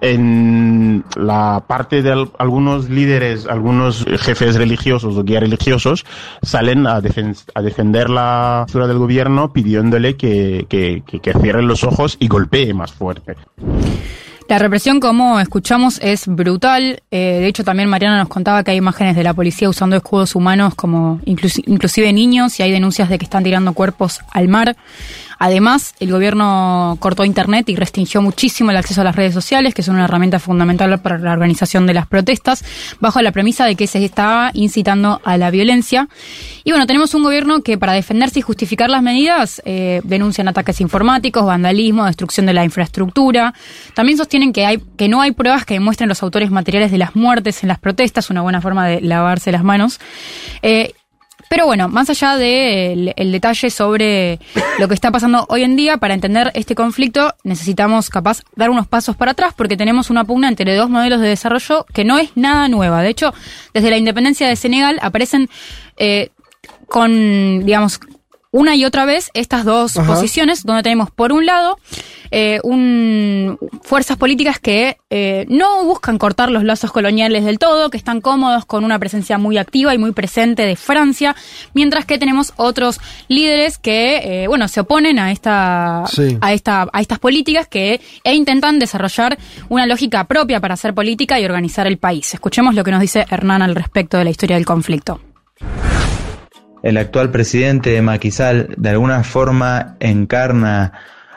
en 0.00 1.04
la 1.16 1.64
parte 1.66 2.02
de 2.02 2.12
al- 2.12 2.30
algunos 2.38 2.88
líderes, 2.88 3.46
algunos 3.46 4.04
jefes 4.20 4.54
religiosos 4.54 5.16
o 5.16 5.24
guías 5.24 5.42
religiosos 5.42 6.06
salen 6.40 6.86
a, 6.86 7.00
defen- 7.02 7.36
a 7.54 7.62
defender 7.62 8.08
la 8.08 8.62
postura 8.66 8.86
del 8.86 8.98
gobierno 8.98 9.52
pidiéndole 9.52 10.16
que, 10.16 10.66
que, 10.68 11.02
que, 11.04 11.18
que 11.20 11.32
cierren 11.34 11.66
los 11.66 11.82
ojos 11.82 12.16
y 12.20 12.28
golpee 12.28 12.72
más 12.74 12.92
fuerte. 12.92 13.34
La 14.48 14.58
represión, 14.58 14.98
como 14.98 15.38
escuchamos, 15.40 15.98
es 16.02 16.26
brutal. 16.26 17.02
Eh, 17.10 17.38
de 17.40 17.46
hecho, 17.48 17.64
también 17.64 17.88
Mariana 17.90 18.16
nos 18.18 18.28
contaba 18.28 18.64
que 18.64 18.70
hay 18.70 18.78
imágenes 18.78 19.14
de 19.14 19.22
la 19.22 19.34
policía 19.34 19.68
usando 19.68 19.94
escudos 19.96 20.34
humanos 20.34 20.74
como 20.74 21.20
inclusi- 21.26 21.62
inclusive 21.66 22.10
niños 22.14 22.58
y 22.58 22.62
hay 22.62 22.70
denuncias 22.72 23.10
de 23.10 23.18
que 23.18 23.24
están 23.26 23.44
tirando 23.44 23.74
cuerpos 23.74 24.20
al 24.30 24.48
mar. 24.48 24.74
Además, 25.38 25.94
el 26.00 26.10
gobierno 26.10 26.96
cortó 27.00 27.24
Internet 27.24 27.68
y 27.68 27.76
restringió 27.76 28.20
muchísimo 28.22 28.70
el 28.70 28.76
acceso 28.76 29.00
a 29.00 29.04
las 29.04 29.16
redes 29.16 29.34
sociales, 29.34 29.74
que 29.74 29.82
son 29.82 29.94
una 29.94 30.04
herramienta 30.04 30.38
fundamental 30.38 31.00
para 31.00 31.18
la 31.18 31.32
organización 31.32 31.86
de 31.86 31.94
las 31.94 32.06
protestas, 32.06 32.64
bajo 33.00 33.22
la 33.22 33.32
premisa 33.32 33.64
de 33.64 33.76
que 33.76 33.86
se 33.86 34.04
estaba 34.04 34.50
incitando 34.54 35.20
a 35.24 35.36
la 35.36 35.50
violencia. 35.50 36.08
Y 36.64 36.70
bueno, 36.70 36.86
tenemos 36.86 37.14
un 37.14 37.22
gobierno 37.22 37.62
que 37.62 37.78
para 37.78 37.92
defenderse 37.92 38.40
y 38.40 38.42
justificar 38.42 38.90
las 38.90 39.02
medidas 39.02 39.62
eh, 39.64 40.00
denuncian 40.04 40.48
ataques 40.48 40.80
informáticos, 40.80 41.44
vandalismo, 41.44 42.04
destrucción 42.04 42.46
de 42.46 42.54
la 42.54 42.64
infraestructura. 42.64 43.54
También 43.94 44.18
sostienen 44.18 44.52
que, 44.52 45.08
no 45.08 45.20
hay 45.20 45.30
pruebas 45.32 45.64
que 45.64 45.74
demuestren 45.74 46.08
los 46.08 46.22
autores 46.22 46.50
materiales 46.50 46.90
de 46.90 46.98
las 46.98 47.14
muertes 47.14 47.62
en 47.62 47.68
las 47.68 47.78
protestas, 47.78 48.30
una 48.30 48.42
buena 48.42 48.60
forma 48.60 48.86
de 48.86 49.00
lavarse 49.00 49.52
las 49.52 49.64
manos. 49.64 50.00
Eh, 50.62 50.94
pero 51.48 51.66
bueno, 51.66 51.88
más 51.88 52.10
allá 52.10 52.36
del 52.36 53.12
el 53.16 53.32
detalle 53.32 53.70
sobre 53.70 54.38
lo 54.78 54.88
que 54.88 54.94
está 54.94 55.10
pasando 55.10 55.46
hoy 55.48 55.62
en 55.62 55.76
día, 55.76 55.96
para 55.96 56.14
entender 56.14 56.50
este 56.54 56.74
conflicto 56.74 57.34
necesitamos 57.44 58.10
capaz 58.10 58.42
dar 58.56 58.70
unos 58.70 58.86
pasos 58.86 59.16
para 59.16 59.32
atrás 59.32 59.54
porque 59.56 59.76
tenemos 59.76 60.10
una 60.10 60.24
pugna 60.24 60.48
entre 60.48 60.74
dos 60.76 60.90
modelos 60.90 61.20
de 61.20 61.28
desarrollo 61.28 61.86
que 61.92 62.04
no 62.04 62.18
es 62.18 62.30
nada 62.36 62.68
nueva. 62.68 63.02
De 63.02 63.08
hecho, 63.08 63.32
desde 63.72 63.90
la 63.90 63.96
independencia 63.96 64.48
de 64.48 64.56
Senegal 64.56 64.98
aparecen 65.02 65.48
eh, 65.96 66.30
con, 66.88 67.64
digamos, 67.64 68.00
una 68.50 68.74
y 68.76 68.84
otra 68.84 69.04
vez 69.04 69.30
estas 69.34 69.64
dos 69.64 69.96
Ajá. 69.96 70.14
posiciones, 70.14 70.64
donde 70.64 70.82
tenemos 70.82 71.10
por 71.10 71.32
un 71.32 71.44
lado 71.44 71.78
eh, 72.30 72.60
un, 72.62 73.58
fuerzas 73.82 74.16
políticas 74.16 74.58
que 74.58 74.98
eh, 75.10 75.46
no 75.48 75.84
buscan 75.84 76.18
cortar 76.18 76.50
los 76.50 76.64
lazos 76.64 76.92
coloniales 76.92 77.44
del 77.44 77.58
todo, 77.58 77.90
que 77.90 77.96
están 77.96 78.20
cómodos 78.20 78.64
con 78.66 78.84
una 78.84 78.98
presencia 78.98 79.38
muy 79.38 79.58
activa 79.58 79.94
y 79.94 79.98
muy 79.98 80.12
presente 80.12 80.66
de 80.66 80.76
Francia, 80.76 81.36
mientras 81.74 82.04
que 82.04 82.18
tenemos 82.18 82.52
otros 82.56 83.00
líderes 83.28 83.78
que, 83.78 84.44
eh, 84.44 84.46
bueno, 84.48 84.68
se 84.68 84.80
oponen 84.80 85.18
a 85.18 85.32
esta, 85.32 86.04
Sí. 86.10 86.38
a 86.40 86.52
esta, 86.52 86.88
a 86.92 87.00
estas 87.00 87.18
políticas 87.18 87.66
que 87.68 88.00
e 88.24 88.34
intentan 88.34 88.78
desarrollar 88.78 89.38
una 89.68 89.86
lógica 89.86 90.24
propia 90.24 90.60
para 90.60 90.74
hacer 90.74 90.94
política 90.94 91.40
y 91.40 91.44
organizar 91.44 91.86
el 91.86 91.98
país. 91.98 92.32
Escuchemos 92.34 92.74
lo 92.74 92.84
que 92.84 92.90
nos 92.90 93.00
dice 93.00 93.26
Hernán 93.30 93.62
al 93.62 93.74
respecto 93.74 94.18
de 94.18 94.24
la 94.24 94.30
historia 94.30 94.56
del 94.56 94.66
conflicto. 94.66 95.20
El 96.82 96.96
actual 96.96 97.30
presidente 97.30 98.00
Macky 98.02 98.30
Sall 98.30 98.74
de 98.76 98.88
alguna 98.90 99.24
forma 99.24 99.96
encarna 100.00 100.92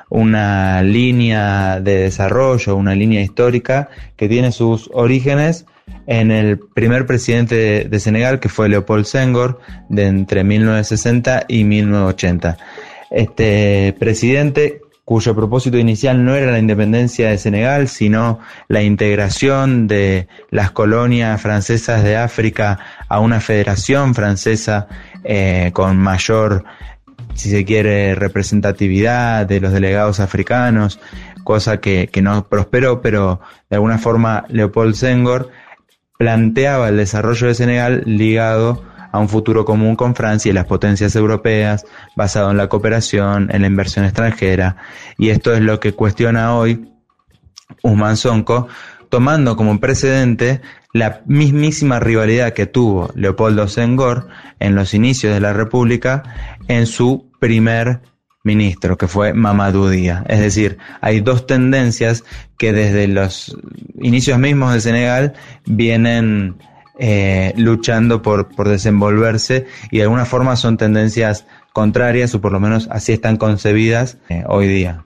una 0.10 0.84
línea 0.84 1.80
de 1.80 1.98
desarrollo, 2.00 2.76
una 2.76 2.96
línea 2.96 3.22
histórica 3.22 3.90
que 4.18 4.28
tiene 4.28 4.52
sus 4.52 4.90
orígenes 4.94 5.66
en 6.06 6.32
el 6.32 6.60
primer 6.60 7.06
presidente 7.06 7.56
de, 7.56 7.84
de 7.86 8.00
Senegal, 8.00 8.40
que 8.40 8.50
fue 8.50 8.68
Leopold 8.68 9.06
Senghor, 9.06 9.60
de 9.88 10.08
entre 10.08 10.44
1960 10.44 11.46
y 11.48 11.64
1980. 11.64 12.58
Este 13.10 13.96
presidente 13.98 14.82
cuyo 15.12 15.36
propósito 15.36 15.78
inicial 15.78 16.24
no 16.24 16.36
era 16.36 16.54
la 16.54 16.60
independencia 16.60 17.30
de 17.30 17.38
Senegal, 17.38 17.90
sino 17.90 18.40
la 18.70 18.82
integración 18.82 19.88
de 19.88 20.30
las 20.52 20.72
colonias 20.72 21.42
francesas 21.42 22.04
de 22.04 22.16
África 22.16 22.80
a 23.10 23.20
una 23.20 23.42
federación 23.42 24.16
francesa 24.16 24.88
eh, 25.24 25.72
con 25.74 25.98
mayor, 25.98 26.64
si 27.34 27.50
se 27.50 27.66
quiere, 27.66 28.16
representatividad 28.16 29.46
de 29.46 29.60
los 29.60 29.74
delegados 29.74 30.20
africanos, 30.20 31.00
cosa 31.44 31.80
que, 31.80 32.10
que 32.12 32.22
no 32.22 32.48
prosperó, 32.48 33.02
pero 33.02 33.42
de 33.70 33.76
alguna 33.78 33.98
forma 33.98 34.46
Leopold 34.50 34.96
Senghor 34.96 35.50
planteaba 36.18 36.90
el 36.90 36.98
desarrollo 36.98 37.48
de 37.48 37.56
Senegal 37.56 38.04
ligado 38.06 38.84
a 39.12 39.20
un 39.20 39.28
futuro 39.30 39.66
común 39.66 39.96
con 39.96 40.16
Francia 40.16 40.50
y 40.50 40.54
las 40.54 40.66
potencias 40.66 41.16
europeas, 41.16 41.86
basado 42.16 42.52
en 42.52 42.58
la 42.58 42.68
cooperación, 42.68 43.50
en 43.52 43.62
la 43.62 43.68
inversión 43.68 44.06
extranjera. 44.06 44.78
Y 45.18 45.30
esto 45.30 45.54
es 45.54 45.62
lo 45.62 45.80
que 45.80 45.94
cuestiona 45.94 46.56
hoy 46.56 46.90
Usman 47.84 48.18
Sonko, 48.18 48.68
tomando 49.10 49.56
como 49.56 49.80
precedente 49.80 50.62
la 50.94 51.22
mismísima 51.26 52.00
rivalidad 52.00 52.54
que 52.54 52.66
tuvo 52.66 53.12
Leopoldo 53.16 53.68
Senghor 53.68 54.28
en 54.60 54.76
los 54.76 54.94
inicios 54.94 55.34
de 55.34 55.40
la 55.40 55.54
República 55.54 56.24
en 56.68 56.86
su 56.86 57.32
primer 57.40 58.02
ministro, 58.44 58.98
que 58.98 59.08
fue 59.08 59.34
Mamadou 59.34 59.88
Dia. 59.88 60.24
Es 60.28 60.40
decir, 60.40 60.78
hay 61.00 61.20
dos 61.22 61.46
tendencias 61.46 62.24
que 62.58 62.74
desde 62.74 63.08
los 63.08 63.56
inicios 64.02 64.40
mismos 64.40 64.74
de 64.74 64.82
Senegal 64.82 65.34
vienen 65.66 66.58
eh, 67.00 67.54
luchando 67.58 68.22
por, 68.22 68.50
por 68.50 68.68
desenvolverse 68.68 69.66
y 69.92 69.98
de 69.98 70.04
alguna 70.04 70.26
forma 70.26 70.56
son 70.56 70.78
tendencias 70.78 71.46
contrarias 71.74 72.36
o 72.36 72.42
por 72.42 72.52
lo 72.52 72.60
menos 72.60 72.88
así 72.92 73.14
están 73.14 73.38
concebidas 73.38 74.18
eh, 74.30 74.44
hoy 74.48 74.68
día. 74.68 75.04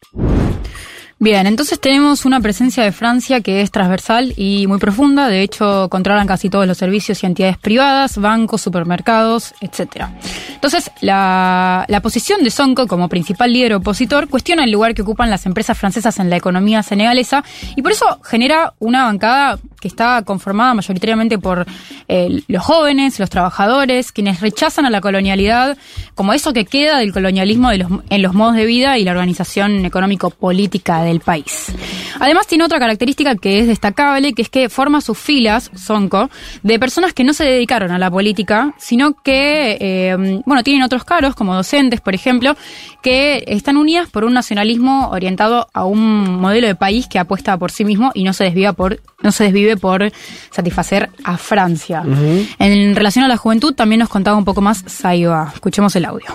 Bien, 1.17 1.47
entonces 1.47 1.79
tenemos 1.79 2.25
una 2.25 2.41
presencia 2.41 2.83
de 2.83 2.91
Francia 2.91 3.39
que 3.39 3.61
es 3.61 3.71
transversal 3.71 4.33
y 4.35 4.67
muy 4.67 4.79
profunda. 4.79 5.29
De 5.29 5.43
hecho, 5.43 5.87
controlan 5.89 6.27
casi 6.27 6.49
todos 6.49 6.67
los 6.67 6.77
servicios 6.77 7.23
y 7.23 7.25
entidades 7.25 7.57
privadas, 7.57 8.17
bancos, 8.17 8.59
supermercados, 8.59 9.53
etcétera. 9.61 10.11
Entonces, 10.53 10.91
la, 10.99 11.85
la 11.87 12.01
posición 12.01 12.43
de 12.43 12.51
Sonko 12.51 12.85
como 12.85 13.07
principal 13.07 13.53
líder 13.53 13.75
opositor 13.75 14.27
cuestiona 14.27 14.65
el 14.65 14.71
lugar 14.71 14.93
que 14.93 15.03
ocupan 15.03 15.29
las 15.29 15.45
empresas 15.45 15.77
francesas 15.77 16.19
en 16.19 16.29
la 16.29 16.35
economía 16.35 16.83
senegalesa 16.83 17.45
y 17.77 17.81
por 17.81 17.93
eso 17.93 18.19
genera 18.21 18.73
una 18.79 19.05
bancada 19.05 19.57
que 19.79 19.87
está 19.87 20.21
conformada 20.23 20.73
mayoritariamente 20.73 21.37
por 21.37 21.65
eh, 22.07 22.41
los 22.47 22.63
jóvenes, 22.63 23.19
los 23.19 23.29
trabajadores, 23.29 24.11
quienes 24.11 24.41
rechazan 24.41 24.85
a 24.85 24.89
la 24.89 24.99
colonialidad 24.99 25.77
como 26.15 26.33
eso 26.33 26.53
que 26.53 26.65
queda 26.65 26.97
del 26.97 27.13
colonialismo 27.13 27.69
de 27.69 27.77
los, 27.77 27.91
en 28.09 28.21
los 28.21 28.33
modos 28.33 28.55
de 28.55 28.65
vida 28.65 28.97
y 28.97 29.03
la 29.03 29.11
organización 29.11 29.85
económico-política 29.85 31.04
del 31.05 31.19
país. 31.19 31.73
Además 32.19 32.47
tiene 32.47 32.63
otra 32.63 32.79
característica 32.79 33.35
que 33.35 33.59
es 33.59 33.67
destacable, 33.67 34.33
que 34.33 34.41
es 34.41 34.49
que 34.49 34.69
forma 34.69 35.01
sus 35.01 35.17
filas, 35.17 35.71
Sonko, 35.75 36.29
de 36.63 36.79
personas 36.79 37.13
que 37.13 37.23
no 37.23 37.33
se 37.33 37.45
dedicaron 37.45 37.91
a 37.91 37.97
la 37.97 38.09
política, 38.11 38.73
sino 38.77 39.13
que, 39.13 39.77
eh, 39.79 40.41
bueno, 40.45 40.63
tienen 40.63 40.83
otros 40.83 41.03
cargos, 41.03 41.35
como 41.35 41.55
docentes, 41.55 42.01
por 42.01 42.15
ejemplo, 42.15 42.55
que 43.01 43.43
están 43.47 43.77
unidas 43.77 44.09
por 44.09 44.25
un 44.25 44.33
nacionalismo 44.33 45.09
orientado 45.09 45.67
a 45.73 45.85
un 45.85 46.39
modelo 46.39 46.67
de 46.67 46.75
país 46.75 47.07
que 47.07 47.19
apuesta 47.19 47.57
por 47.57 47.71
sí 47.71 47.85
mismo 47.85 48.11
y 48.13 48.23
no 48.23 48.33
se 48.33 48.43
desviva 48.43 48.73
por, 48.73 49.01
no 49.21 49.31
se 49.31 49.45
desvive 49.45 49.77
por 49.77 50.11
satisfacer 50.51 51.09
a 51.23 51.37
Francia. 51.37 52.03
En 52.59 52.95
relación 52.95 53.25
a 53.25 53.27
la 53.27 53.37
juventud, 53.37 53.73
también 53.73 53.99
nos 53.99 54.09
contaba 54.09 54.37
un 54.37 54.45
poco 54.45 54.61
más 54.61 54.83
Saiba. 54.87 55.51
Escuchemos 55.53 55.95
el 55.95 56.05
audio. 56.05 56.27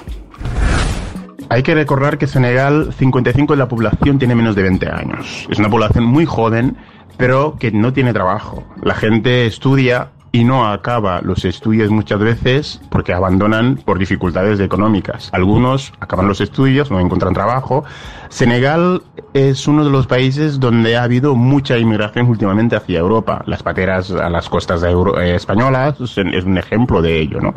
Hay 1.50 1.64
que 1.64 1.74
recordar 1.74 2.16
que 2.16 2.28
Senegal, 2.28 2.94
55 2.96 3.54
de 3.54 3.58
la 3.58 3.66
población 3.66 4.20
tiene 4.20 4.36
menos 4.36 4.54
de 4.54 4.62
20 4.62 4.88
años. 4.88 5.48
Es 5.50 5.58
una 5.58 5.68
población 5.68 6.04
muy 6.04 6.24
joven, 6.24 6.76
pero 7.16 7.56
que 7.58 7.72
no 7.72 7.92
tiene 7.92 8.12
trabajo. 8.12 8.62
La 8.84 8.94
gente 8.94 9.46
estudia 9.46 10.12
y 10.32 10.44
no 10.44 10.66
acaba 10.66 11.20
los 11.22 11.44
estudios 11.44 11.90
muchas 11.90 12.20
veces 12.20 12.80
porque 12.88 13.12
abandonan 13.12 13.76
por 13.76 13.98
dificultades 13.98 14.60
económicas. 14.60 15.28
Algunos 15.32 15.92
acaban 15.98 16.28
los 16.28 16.40
estudios, 16.40 16.90
no 16.90 17.00
encuentran 17.00 17.34
trabajo. 17.34 17.84
Senegal 18.28 19.02
es 19.34 19.66
uno 19.66 19.84
de 19.84 19.90
los 19.90 20.06
países 20.06 20.60
donde 20.60 20.96
ha 20.96 21.02
habido 21.02 21.34
mucha 21.34 21.78
inmigración 21.78 22.28
últimamente 22.28 22.76
hacia 22.76 23.00
Europa. 23.00 23.42
Las 23.46 23.62
pateras 23.62 24.10
a 24.12 24.30
las 24.30 24.48
costas 24.48 24.80
de 24.82 24.90
eh, 24.90 25.34
españolas 25.34 26.00
es 26.00 26.44
un 26.44 26.58
ejemplo 26.58 27.02
de 27.02 27.20
ello, 27.20 27.40
¿no? 27.40 27.54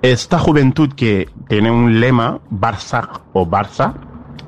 Esta 0.00 0.38
juventud 0.38 0.92
que 0.94 1.28
tiene 1.48 1.70
un 1.70 2.00
lema, 2.00 2.40
Barça 2.50 3.20
o 3.34 3.46
Barça, 3.46 3.94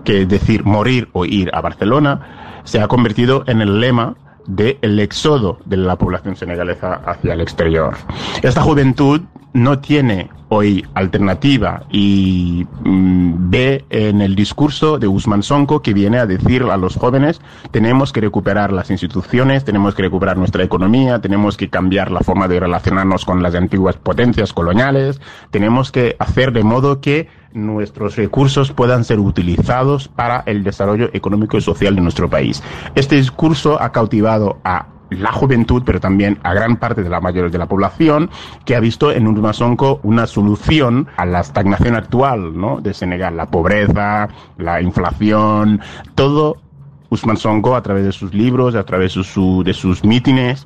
que 0.04 0.22
es 0.22 0.28
decir 0.28 0.64
morir 0.64 1.10
o 1.12 1.26
ir 1.26 1.50
a 1.54 1.60
Barcelona, 1.60 2.62
se 2.64 2.80
ha 2.80 2.88
convertido 2.88 3.44
en 3.46 3.60
el 3.60 3.80
lema 3.80 4.16
del 4.50 4.98
éxodo 4.98 5.58
de 5.64 5.76
la 5.76 5.96
población 5.96 6.36
senegalesa 6.36 6.94
hacia 7.04 7.34
el 7.34 7.40
exterior. 7.40 7.96
Esta 8.42 8.62
juventud 8.62 9.20
no 9.52 9.78
tiene 9.78 10.30
hoy 10.50 10.84
alternativa 10.94 11.84
y 11.90 12.66
mm, 12.84 13.50
ve 13.50 13.84
en 13.88 14.20
el 14.20 14.34
discurso 14.34 14.98
de 14.98 15.08
Usman 15.08 15.42
Sonko 15.42 15.80
que 15.80 15.94
viene 15.94 16.18
a 16.18 16.26
decir 16.26 16.64
a 16.64 16.76
los 16.76 16.96
jóvenes 16.96 17.40
tenemos 17.70 18.12
que 18.12 18.20
recuperar 18.20 18.72
las 18.72 18.90
instituciones, 18.90 19.64
tenemos 19.64 19.94
que 19.94 20.02
recuperar 20.02 20.36
nuestra 20.36 20.64
economía, 20.64 21.20
tenemos 21.20 21.56
que 21.56 21.70
cambiar 21.70 22.10
la 22.10 22.20
forma 22.20 22.48
de 22.48 22.60
relacionarnos 22.60 23.24
con 23.24 23.42
las 23.42 23.54
antiguas 23.54 23.96
potencias 23.96 24.52
coloniales, 24.52 25.20
tenemos 25.50 25.92
que 25.92 26.16
hacer 26.18 26.52
de 26.52 26.64
modo 26.64 27.00
que 27.00 27.28
nuestros 27.52 28.16
recursos 28.16 28.72
puedan 28.72 29.04
ser 29.04 29.20
utilizados 29.20 30.08
para 30.08 30.42
el 30.46 30.64
desarrollo 30.64 31.10
económico 31.12 31.56
y 31.56 31.60
social 31.60 31.94
de 31.94 32.00
nuestro 32.00 32.28
país. 32.28 32.62
Este 32.94 33.16
discurso 33.16 33.80
ha 33.80 33.92
cautivado 33.92 34.58
a 34.64 34.86
la 35.10 35.32
juventud, 35.32 35.82
pero 35.84 36.00
también 36.00 36.38
a 36.42 36.54
gran 36.54 36.76
parte 36.76 37.02
de 37.02 37.08
la 37.08 37.20
mayoría 37.20 37.50
de 37.50 37.58
la 37.58 37.66
población, 37.66 38.30
que 38.64 38.76
ha 38.76 38.80
visto 38.80 39.12
en 39.12 39.26
Usman 39.26 39.54
Sonko 39.54 40.00
una 40.02 40.26
solución 40.26 41.08
a 41.16 41.26
la 41.26 41.40
estagnación 41.40 41.96
actual 41.96 42.56
¿no? 42.56 42.80
de 42.80 42.94
Senegal, 42.94 43.36
la 43.36 43.46
pobreza, 43.46 44.28
la 44.58 44.80
inflación, 44.80 45.80
todo 46.14 46.56
Usman 47.10 47.36
Sonko 47.36 47.74
a 47.74 47.82
través 47.82 48.04
de 48.04 48.12
sus 48.12 48.32
libros, 48.32 48.74
a 48.74 48.84
través 48.84 49.14
de, 49.14 49.24
su, 49.24 49.62
de 49.64 49.74
sus 49.74 50.04
mítines, 50.04 50.64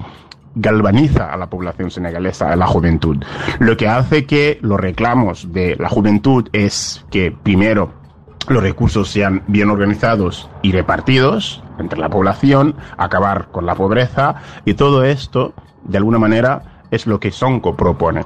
galvaniza 0.55 1.33
a 1.33 1.37
la 1.37 1.49
población 1.49 1.91
senegalesa, 1.91 2.53
a 2.53 2.57
la 2.57 2.67
juventud. 2.67 3.23
Lo 3.59 3.77
que 3.77 3.89
hace 3.89 4.27
que 4.27 4.59
los 4.63 4.79
reclamos 4.79 5.53
de 5.53 5.77
la 5.77 5.89
juventud 5.89 6.49
es 6.53 7.05
que, 7.11 7.33
primero, 7.33 8.04
los 8.49 8.63
recursos 8.63 9.09
sean 9.09 9.43
bien 9.47 9.71
organizados 9.71 10.49
y 10.63 10.73
repartidos 10.73 11.63
entre 11.79 11.99
la 11.99 12.09
población, 12.09 12.77
acabar 12.97 13.49
con 13.51 13.67
la 13.67 13.75
pobreza 13.75 14.37
y 14.65 14.75
todo 14.75 15.05
esto, 15.05 15.55
de 15.85 15.99
alguna 15.99 16.19
manera, 16.19 16.83
es 16.91 17.07
lo 17.07 17.19
que 17.19 17.31
Sonko 17.31 17.77
propone. 17.77 18.25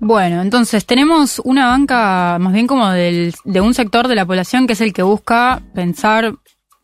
Bueno, 0.00 0.42
entonces 0.42 0.86
tenemos 0.86 1.40
una 1.44 1.68
banca 1.68 2.36
más 2.40 2.52
bien 2.52 2.66
como 2.66 2.90
del, 2.90 3.34
de 3.44 3.60
un 3.60 3.74
sector 3.74 4.08
de 4.08 4.14
la 4.14 4.26
población 4.26 4.66
que 4.66 4.74
es 4.74 4.80
el 4.80 4.92
que 4.92 5.02
busca 5.02 5.62
pensar 5.74 6.34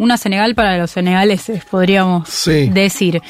una 0.00 0.16
Senegal 0.16 0.54
para 0.54 0.78
los 0.78 0.90
senegaleses, 0.90 1.64
podríamos 1.66 2.28
Sí. 2.28 2.69
decir. 2.71 3.21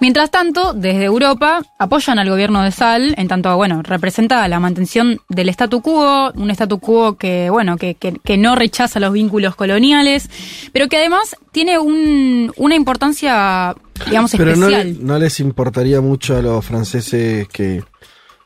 Mientras 0.00 0.30
tanto, 0.30 0.72
desde 0.74 1.04
Europa 1.04 1.62
apoyan 1.78 2.18
al 2.18 2.28
gobierno 2.28 2.62
de 2.62 2.72
Sal, 2.72 3.14
en 3.16 3.28
tanto, 3.28 3.56
bueno, 3.56 3.80
representa 3.82 4.46
la 4.48 4.58
mantención 4.60 5.20
del 5.28 5.48
statu 5.50 5.80
quo, 5.80 6.32
un 6.34 6.50
statu 6.50 6.78
quo 6.80 7.16
que, 7.16 7.48
bueno, 7.48 7.76
que, 7.76 7.94
que, 7.94 8.12
que 8.24 8.36
no 8.36 8.56
rechaza 8.56 8.98
los 9.00 9.12
vínculos 9.12 9.54
coloniales, 9.56 10.28
pero 10.72 10.88
que 10.88 10.96
además 10.96 11.36
tiene 11.52 11.78
un, 11.78 12.52
una 12.56 12.74
importancia, 12.74 13.74
digamos, 14.06 14.32
Pero 14.36 14.56
no, 14.56 14.68
especial. 14.68 14.96
no 15.06 15.18
les 15.18 15.40
importaría 15.40 16.00
mucho 16.00 16.36
a 16.36 16.42
los 16.42 16.64
franceses 16.64 17.46
que 17.48 17.82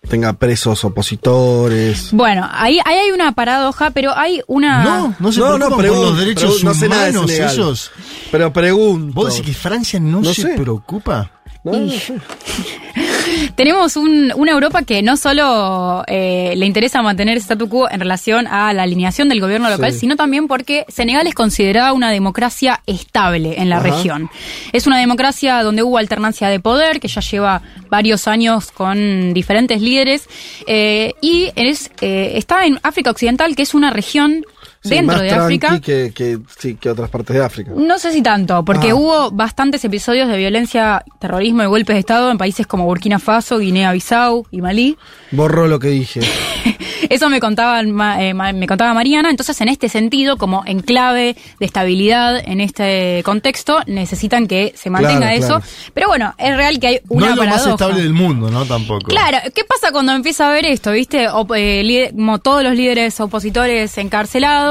tenga 0.09 0.33
presos 0.33 0.85
opositores. 0.85 2.09
Bueno, 2.13 2.49
ahí, 2.53 2.79
ahí 2.85 2.97
hay 2.99 3.11
una 3.11 3.33
paradoja, 3.33 3.91
pero 3.91 4.17
hay 4.17 4.41
una... 4.47 4.83
No, 4.83 5.15
no 5.19 5.33
se 5.33 5.41
No, 5.41 5.59
no, 5.59 5.67
preocupan 5.67 5.87
por 5.87 5.97
los 5.99 6.19
derechos 6.19 6.61
pregun- 6.61 6.65
no 6.65 6.75
sé 6.75 6.89
nada 6.89 7.05
de 7.05 7.11
humanos 7.11 7.31
Senegal. 7.31 7.55
ellos. 7.55 7.91
Pero 8.31 8.53
pregunto. 8.53 9.15
¿Vos 9.15 9.35
decís 9.37 9.47
que 9.47 9.55
Francia 9.55 10.01
no, 10.01 10.21
No 10.21 10.35
se 10.35 10.43
sé. 10.43 10.49
preocupa? 10.57 11.31
No, 11.63 11.73
no 11.73 11.91
sé. 11.93 12.15
Tenemos 13.55 13.97
un- 13.97 14.33
una 14.35 14.53
Europa 14.53 14.83
que 14.83 15.03
no 15.03 15.17
solo 15.17 16.05
eh, 16.07 16.55
le 16.57 16.67
interesa 16.67 17.03
mantener 17.03 17.37
ese 17.37 17.45
statu 17.45 17.69
quo 17.69 17.91
en 17.91 18.01
relación 18.01 18.47
a 18.47 18.73
la 18.73 18.83
alineación 18.83 19.29
del 19.29 19.41
gobierno 19.41 19.69
local, 19.71 19.93
Sí. 19.93 20.01
sino 20.01 20.17
también 20.17 20.49
porque 20.49 20.85
Senegal 20.89 21.27
es 21.27 21.35
considerada 21.35 21.93
una 21.93 22.11
democracia 22.11 22.81
estable 22.87 23.61
en 23.61 23.69
la 23.69 23.77
Ajá. 23.77 23.85
región. 23.91 24.31
Es 24.73 24.87
una 24.87 24.99
democracia 24.99 25.63
donde 25.63 25.83
hubo 25.83 25.99
alternancia 25.99 26.49
de 26.49 26.61
poder, 26.61 26.99
que 27.01 27.09
ya 27.09 27.21
lleva 27.21 27.63
varios 27.89 28.27
años 28.27 28.71
con 28.73 29.35
diferentes 29.35 29.81
líderes, 29.81 30.29
eh, 30.67 31.15
y 31.21 31.51
es, 31.57 31.91
eh, 32.01 32.33
está 32.37 32.65
en 32.67 32.79
África 32.83 33.11
Occidental, 33.11 33.55
que 33.55 33.63
es 33.63 33.75
una 33.75 33.91
región 33.91 34.45
Sí, 34.83 34.91
dentro 34.91 35.17
más 35.17 35.23
de 35.23 35.31
África. 35.33 35.79
Que, 35.81 36.11
que, 36.15 36.39
sí, 36.59 36.75
que 36.77 36.89
otras 36.91 37.11
partes 37.11 37.37
de 37.37 37.45
África. 37.45 37.73
No 37.77 37.99
sé 37.99 38.13
si 38.13 38.23
tanto, 38.23 38.65
porque 38.65 38.91
Ah. 38.91 38.95
hubo 38.95 39.31
bastantes 39.31 39.85
episodios 39.85 40.29
de 40.29 40.39
violencia, 40.39 41.05
terrorismo 41.19 41.63
y 41.63 41.67
golpes 41.67 41.95
de 41.97 42.01
Estado 42.01 42.31
en 42.31 42.39
países 42.39 42.67
como 42.67 42.85
Burkina 42.87 43.19
Faso, 43.19 43.59
Guinea-Bissau 43.59 44.47
y 44.51 44.61
Malí. 44.63 44.97
Borro 45.33 45.67
lo 45.69 45.79
que 45.79 45.89
dije. 45.89 46.21
Eso 47.11 47.29
me 47.29 47.41
contaba, 47.41 47.83
ma- 47.83 48.23
eh, 48.23 48.33
me 48.35 48.67
contaba 48.69 48.95
Mariana. 48.95 49.31
Entonces, 49.31 49.61
en 49.61 49.69
este 49.69 49.89
sentido, 49.89 50.37
como 50.37 50.63
enclave 50.65 51.35
de 51.59 51.67
estabilidad 51.67 52.37
en 52.39 52.61
este 52.61 53.23
contexto, 53.25 53.81
necesitan 53.87 54.47
que 54.47 54.73
se 54.77 54.91
mantenga 54.91 55.21
Claro, 55.27 55.35
eso. 55.37 55.47
claro. 55.49 55.65
Pero 55.93 56.07
bueno, 56.09 56.35
es 56.39 56.57
real 56.57 56.79
que 56.79 56.87
hay 56.87 57.01
una 57.09 57.27
no 57.27 57.33
es 57.33 57.37
lo 57.39 57.45
más 57.47 57.67
estable 57.67 58.03
del 58.03 58.13
mundo, 58.13 58.49
¿no? 58.51 58.65
Tampoco. 58.65 59.09
Claro, 59.09 59.39
¿qué 59.55 59.65
pasa 59.65 59.91
cuando 59.93 60.13
empieza 60.13 60.49
a 60.49 60.53
ver 60.53 60.67
esto? 60.67 60.93
¿Viste? 60.93 61.27
Eh, 61.57 62.11
como 62.15 62.39
todos 62.39 62.63
los 62.63 62.75
líderes 62.77 63.19
opositores 63.19 63.99
encarcelados, 63.99 64.70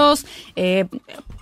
eh, 0.55 0.85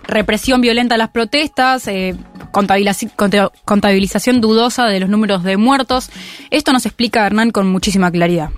represión 0.04 0.60
violenta 0.60 0.94
a 0.94 0.98
las 0.98 1.10
protestas, 1.10 1.86
eh, 1.88 2.14
contabilizaci- 2.52 3.10
conta- 3.14 3.50
contabilización 3.64 4.40
dudosa 4.40 4.86
de 4.86 5.00
los 5.00 5.08
números 5.08 5.42
de 5.44 5.56
muertos. 5.56 6.10
Esto 6.50 6.72
nos 6.72 6.86
explica 6.86 7.26
Hernán 7.26 7.50
con 7.50 7.66
muchísima 7.70 8.10
claridad. 8.10 8.50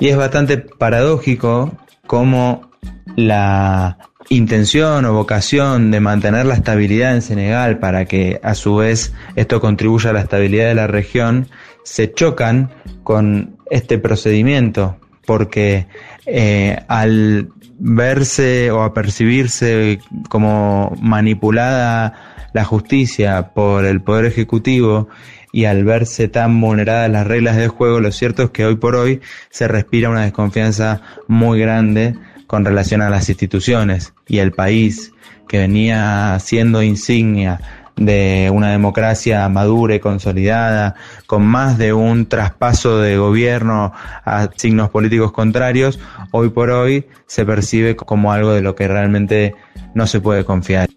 Y 0.00 0.08
es 0.08 0.16
bastante 0.16 0.58
paradójico 0.58 1.72
cómo 2.06 2.70
la 3.16 3.98
intención 4.28 5.04
o 5.06 5.12
vocación 5.14 5.90
de 5.90 6.00
mantener 6.00 6.46
la 6.46 6.54
estabilidad 6.54 7.14
en 7.14 7.22
Senegal 7.22 7.78
para 7.78 8.04
que 8.04 8.40
a 8.42 8.54
su 8.54 8.76
vez 8.76 9.12
esto 9.36 9.60
contribuya 9.60 10.10
a 10.10 10.12
la 10.12 10.20
estabilidad 10.20 10.68
de 10.68 10.74
la 10.74 10.86
región 10.86 11.48
se 11.82 12.12
chocan 12.12 12.70
con 13.02 13.56
este 13.70 13.98
procedimiento 13.98 14.96
porque 15.26 15.86
eh, 16.30 16.78
al 16.88 17.48
verse 17.78 18.70
o 18.70 18.82
a 18.82 18.92
percibirse 18.92 20.00
como 20.28 20.94
manipulada 21.00 22.48
la 22.52 22.64
justicia 22.64 23.50
por 23.54 23.84
el 23.84 24.02
poder 24.02 24.26
ejecutivo 24.26 25.08
y 25.52 25.64
al 25.64 25.84
verse 25.84 26.28
tan 26.28 26.60
vulneradas 26.60 27.10
las 27.10 27.26
reglas 27.26 27.56
del 27.56 27.68
juego, 27.68 28.00
lo 28.00 28.12
cierto 28.12 28.42
es 28.42 28.50
que 28.50 28.66
hoy 28.66 28.76
por 28.76 28.96
hoy 28.96 29.20
se 29.50 29.68
respira 29.68 30.10
una 30.10 30.24
desconfianza 30.24 31.00
muy 31.26 31.60
grande 31.60 32.14
con 32.46 32.64
relación 32.64 33.00
a 33.00 33.10
las 33.10 33.28
instituciones 33.28 34.12
y 34.26 34.38
el 34.38 34.52
país 34.52 35.12
que 35.48 35.58
venía 35.58 36.36
siendo 36.40 36.82
insignia 36.82 37.60
de 37.98 38.50
una 38.52 38.70
democracia 38.70 39.48
madura 39.48 39.94
y 39.94 40.00
consolidada, 40.00 40.94
con 41.26 41.44
más 41.44 41.78
de 41.78 41.92
un 41.92 42.26
traspaso 42.26 42.98
de 42.98 43.18
gobierno 43.18 43.92
a 44.24 44.48
signos 44.56 44.90
políticos 44.90 45.32
contrarios, 45.32 45.98
hoy 46.30 46.50
por 46.50 46.70
hoy 46.70 47.06
se 47.26 47.44
percibe 47.44 47.96
como 47.96 48.32
algo 48.32 48.52
de 48.52 48.62
lo 48.62 48.74
que 48.74 48.88
realmente 48.88 49.54
no 49.94 50.06
se 50.06 50.20
puede 50.20 50.44
confiar. 50.44 50.88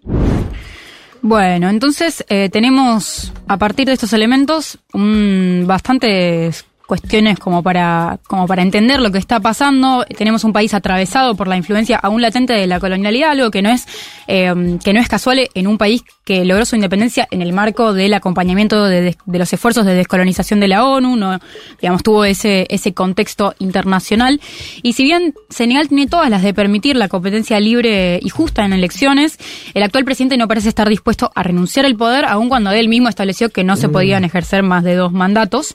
Bueno, 1.22 1.68
entonces 1.70 2.24
eh, 2.28 2.48
tenemos 2.48 3.32
a 3.46 3.56
partir 3.56 3.86
de 3.86 3.92
estos 3.92 4.12
elementos 4.12 4.78
un, 4.92 5.64
bastantes 5.66 6.64
cuestiones 6.92 7.38
como 7.38 7.62
para, 7.62 8.18
como 8.26 8.46
para 8.46 8.60
entender 8.60 9.00
lo 9.00 9.10
que 9.10 9.16
está 9.16 9.40
pasando. 9.40 10.04
Tenemos 10.18 10.44
un 10.44 10.52
país 10.52 10.74
atravesado 10.74 11.34
por 11.34 11.48
la 11.48 11.56
influencia 11.56 11.96
aún 11.96 12.20
latente 12.20 12.52
de 12.52 12.66
la 12.66 12.78
colonialidad, 12.80 13.30
algo 13.30 13.50
que 13.50 13.62
no 13.62 13.70
es, 13.70 13.86
eh, 14.26 14.52
que 14.84 14.92
no 14.92 15.00
es 15.00 15.08
casual 15.08 15.48
en 15.54 15.66
un 15.66 15.78
país 15.78 16.02
que 16.24 16.44
logró 16.44 16.66
su 16.66 16.76
independencia 16.76 17.26
en 17.30 17.40
el 17.40 17.54
marco 17.54 17.94
del 17.94 18.12
acompañamiento 18.12 18.84
de, 18.84 19.00
de- 19.00 19.16
de 19.24 19.38
los 19.38 19.50
esfuerzos 19.52 19.86
de 19.86 19.94
descolonización 19.94 20.60
de 20.60 20.68
la 20.68 20.84
ONU, 20.84 21.16
no, 21.16 21.38
digamos, 21.80 22.02
tuvo 22.02 22.24
ese, 22.26 22.66
ese 22.68 22.92
contexto 22.92 23.54
internacional. 23.58 24.38
Y 24.82 24.92
si 24.92 25.02
bien 25.04 25.34
Senegal 25.48 25.88
tiene 25.88 26.06
todas 26.08 26.28
las 26.28 26.42
de 26.42 26.52
permitir 26.52 26.96
la 26.96 27.08
competencia 27.08 27.58
libre 27.58 28.20
y 28.22 28.28
justa 28.28 28.64
en 28.66 28.74
elecciones, 28.74 29.38
el 29.72 29.82
actual 29.82 30.04
presidente 30.04 30.36
no 30.36 30.46
parece 30.46 30.68
estar 30.68 30.88
dispuesto 30.90 31.30
a 31.34 31.42
renunciar 31.42 31.86
al 31.86 31.96
poder, 31.96 32.26
aun 32.26 32.50
cuando 32.50 32.70
él 32.70 32.88
mismo 32.90 33.08
estableció 33.08 33.48
que 33.48 33.64
no 33.64 33.76
se 33.76 33.88
podían 33.88 34.24
ejercer 34.24 34.62
más 34.62 34.84
de 34.84 34.94
dos 34.94 35.12
mandatos. 35.12 35.74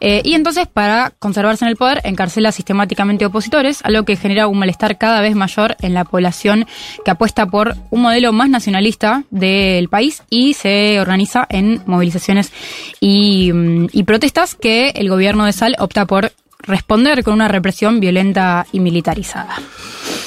Eh, 0.00 0.20
y 0.24 0.34
entonces, 0.34 0.57
para 0.66 1.12
conservarse 1.18 1.64
en 1.64 1.70
el 1.70 1.76
poder, 1.76 2.00
encarcela 2.04 2.52
sistemáticamente 2.52 3.26
opositores, 3.26 3.80
algo 3.84 4.04
que 4.04 4.16
genera 4.16 4.48
un 4.48 4.58
malestar 4.58 4.98
cada 4.98 5.20
vez 5.20 5.34
mayor 5.36 5.76
en 5.80 5.94
la 5.94 6.04
población 6.04 6.66
que 7.04 7.10
apuesta 7.10 7.46
por 7.46 7.76
un 7.90 8.02
modelo 8.02 8.32
más 8.32 8.48
nacionalista 8.48 9.24
del 9.30 9.88
país 9.88 10.22
y 10.30 10.54
se 10.54 11.00
organiza 11.00 11.46
en 11.48 11.82
movilizaciones 11.86 12.52
y, 13.00 13.52
mm, 13.52 13.88
y 13.92 14.02
protestas 14.02 14.54
que 14.54 14.90
el 14.90 15.08
gobierno 15.08 15.44
de 15.44 15.52
Sal 15.52 15.76
opta 15.78 16.06
por 16.06 16.32
responder 16.60 17.22
con 17.22 17.34
una 17.34 17.48
represión 17.48 18.00
violenta 18.00 18.66
y 18.72 18.80
militarizada. 18.80 19.56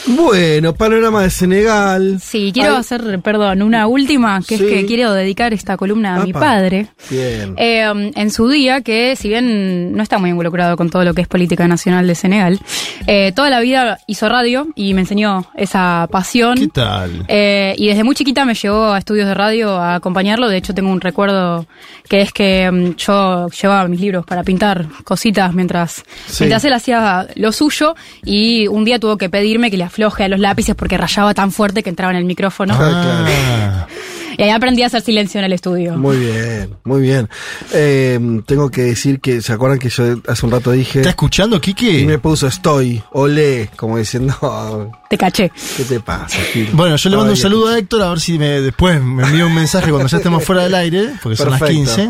Bueno, 0.07 0.73
panorama 0.73 1.21
de 1.23 1.29
Senegal. 1.29 2.19
Sí, 2.21 2.51
quiero 2.53 2.73
Ay, 2.73 2.79
hacer, 2.79 3.19
perdón, 3.21 3.61
una 3.61 3.87
última, 3.87 4.39
que 4.41 4.57
Sí. 4.57 4.65
es 4.65 4.69
que 4.71 4.85
quiero 4.85 5.13
dedicar 5.13 5.53
esta 5.53 5.77
columna 5.77 6.15
a 6.15 6.25
mi 6.25 6.33
padre. 6.33 6.87
Bien. 7.09 7.53
Eh, 7.57 8.11
en 8.15 8.31
su 8.31 8.47
día, 8.49 8.81
que 8.81 9.15
si 9.15 9.29
bien 9.29 9.95
no 9.95 10.01
está 10.01 10.17
muy 10.17 10.31
involucrado 10.31 10.75
con 10.75 10.89
todo 10.89 11.03
lo 11.03 11.13
que 11.13 11.21
es 11.21 11.27
política 11.27 11.67
nacional 11.67 12.07
de 12.07 12.15
Senegal, 12.15 12.59
eh, 13.07 13.31
toda 13.35 13.49
la 13.49 13.59
vida 13.59 13.99
hizo 14.07 14.27
radio 14.27 14.67
y 14.75 14.93
me 14.93 15.01
enseñó 15.01 15.45
esa 15.55 16.07
pasión. 16.11 16.55
¿Qué 16.57 16.67
tal? 16.67 17.25
Eh, 17.27 17.75
y 17.77 17.87
desde 17.87 18.03
muy 18.03 18.15
chiquita 18.15 18.43
me 18.45 18.55
llevó 18.55 18.93
a 18.93 18.97
estudios 18.97 19.27
de 19.27 19.33
radio 19.35 19.71
a 19.77 19.95
acompañarlo. 19.95 20.49
De 20.49 20.57
hecho, 20.57 20.73
tengo 20.73 20.91
un 20.91 21.01
recuerdo 21.01 21.67
que 22.09 22.21
es 22.21 22.33
que 22.33 22.69
mm, 22.71 22.95
yo 22.95 23.49
llevaba 23.49 23.87
mis 23.87 24.01
libros 24.01 24.25
para 24.25 24.43
pintar 24.43 24.87
cositas 25.03 25.53
mientras, 25.53 26.03
Sí. 26.27 26.37
mientras 26.43 26.65
él 26.65 26.73
hacía 26.73 27.27
lo 27.35 27.51
suyo. 27.51 27.95
Y 28.25 28.67
un 28.67 28.83
día 28.83 28.99
tuvo 28.99 29.17
que 29.17 29.29
pedirme 29.29 29.69
que 29.69 29.77
le 29.77 29.83
afloje 29.91 30.23
a 30.23 30.29
los 30.29 30.39
lápices 30.39 30.73
porque 30.75 30.97
rayaba 30.97 31.33
tan 31.33 31.51
fuerte 31.51 31.83
que 31.83 31.89
entraba 31.89 32.11
en 32.13 32.17
el 32.17 32.25
micrófono. 32.25 32.73
Ah, 32.77 33.87
Y 34.37 34.43
ahí 34.43 34.49
aprendí 34.49 34.81
a 34.81 34.85
hacer 34.87 35.01
silencio 35.01 35.39
en 35.39 35.45
el 35.45 35.53
estudio. 35.53 35.97
Muy 35.97 36.17
bien, 36.17 36.75
muy 36.85 37.01
bien. 37.01 37.27
Eh, 37.73 38.17
tengo 38.45 38.71
que 38.71 38.83
decir 38.83 39.19
que, 39.19 39.41
¿se 39.41 39.51
acuerdan 39.51 39.77
que 39.77 39.89
yo 39.89 40.03
hace 40.25 40.45
un 40.45 40.51
rato 40.53 40.71
dije? 40.71 40.99
¿Está 40.99 41.09
escuchando, 41.09 41.57
Y 41.57 41.59
me 41.59 41.61
Kiki? 41.61 42.17
puso 42.17 42.47
estoy, 42.47 43.03
olé, 43.11 43.69
como 43.75 43.97
diciendo, 43.97 44.89
Te 45.09 45.17
caché. 45.17 45.51
¿qué 45.75 45.83
te 45.83 45.99
pasa, 45.99 46.39
Gil? 46.53 46.69
Bueno, 46.71 46.95
yo 46.95 47.09
le 47.09 47.17
mando 47.17 47.31
un 47.33 47.37
saludo 47.37 47.67
a 47.67 47.77
Héctor, 47.77 48.01
a 48.03 48.09
ver 48.09 48.21
si 48.21 48.39
me, 48.39 48.61
después 48.61 49.01
me 49.03 49.23
envía 49.23 49.45
un 49.45 49.53
mensaje 49.53 49.91
cuando 49.91 50.07
ya 50.07 50.17
estemos 50.17 50.43
fuera 50.43 50.63
del 50.63 50.75
aire, 50.75 51.09
porque 51.21 51.35
son 51.35 51.51
las 51.51 51.59
Perfecto. 51.59 51.95
15. 51.95 52.09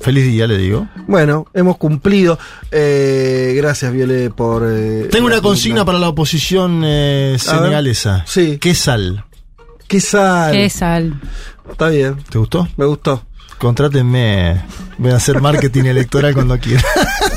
Feliz 0.00 0.24
día, 0.24 0.46
le 0.46 0.58
digo. 0.58 0.88
Bueno, 1.06 1.46
hemos 1.54 1.76
cumplido. 1.76 2.38
Eh, 2.70 3.52
gracias, 3.56 3.92
Viole, 3.92 4.30
por... 4.30 4.64
eh, 4.66 5.08
Tengo 5.10 5.26
una 5.26 5.40
consigna 5.40 5.84
para 5.84 5.98
la 5.98 6.08
oposición 6.08 6.82
eh, 6.84 7.36
senegalesa. 7.38 8.24
Sí. 8.26 8.58
¿Qué 8.58 8.74
sal? 8.74 9.24
¿Qué 9.86 10.00
sal? 10.00 10.52
Qué 10.52 10.70
sal. 10.70 11.20
Está 11.70 11.88
bien, 11.88 12.16
¿Te 12.30 12.38
gustó? 12.38 12.66
me 12.76 12.84
gustó. 12.86 13.22
Contrátenme. 13.58 14.64
Voy 14.98 15.12
a 15.12 15.16
hacer 15.16 15.40
marketing 15.40 15.84
electoral 15.84 16.34
cuando 16.34 16.58
quiera. 16.58 16.82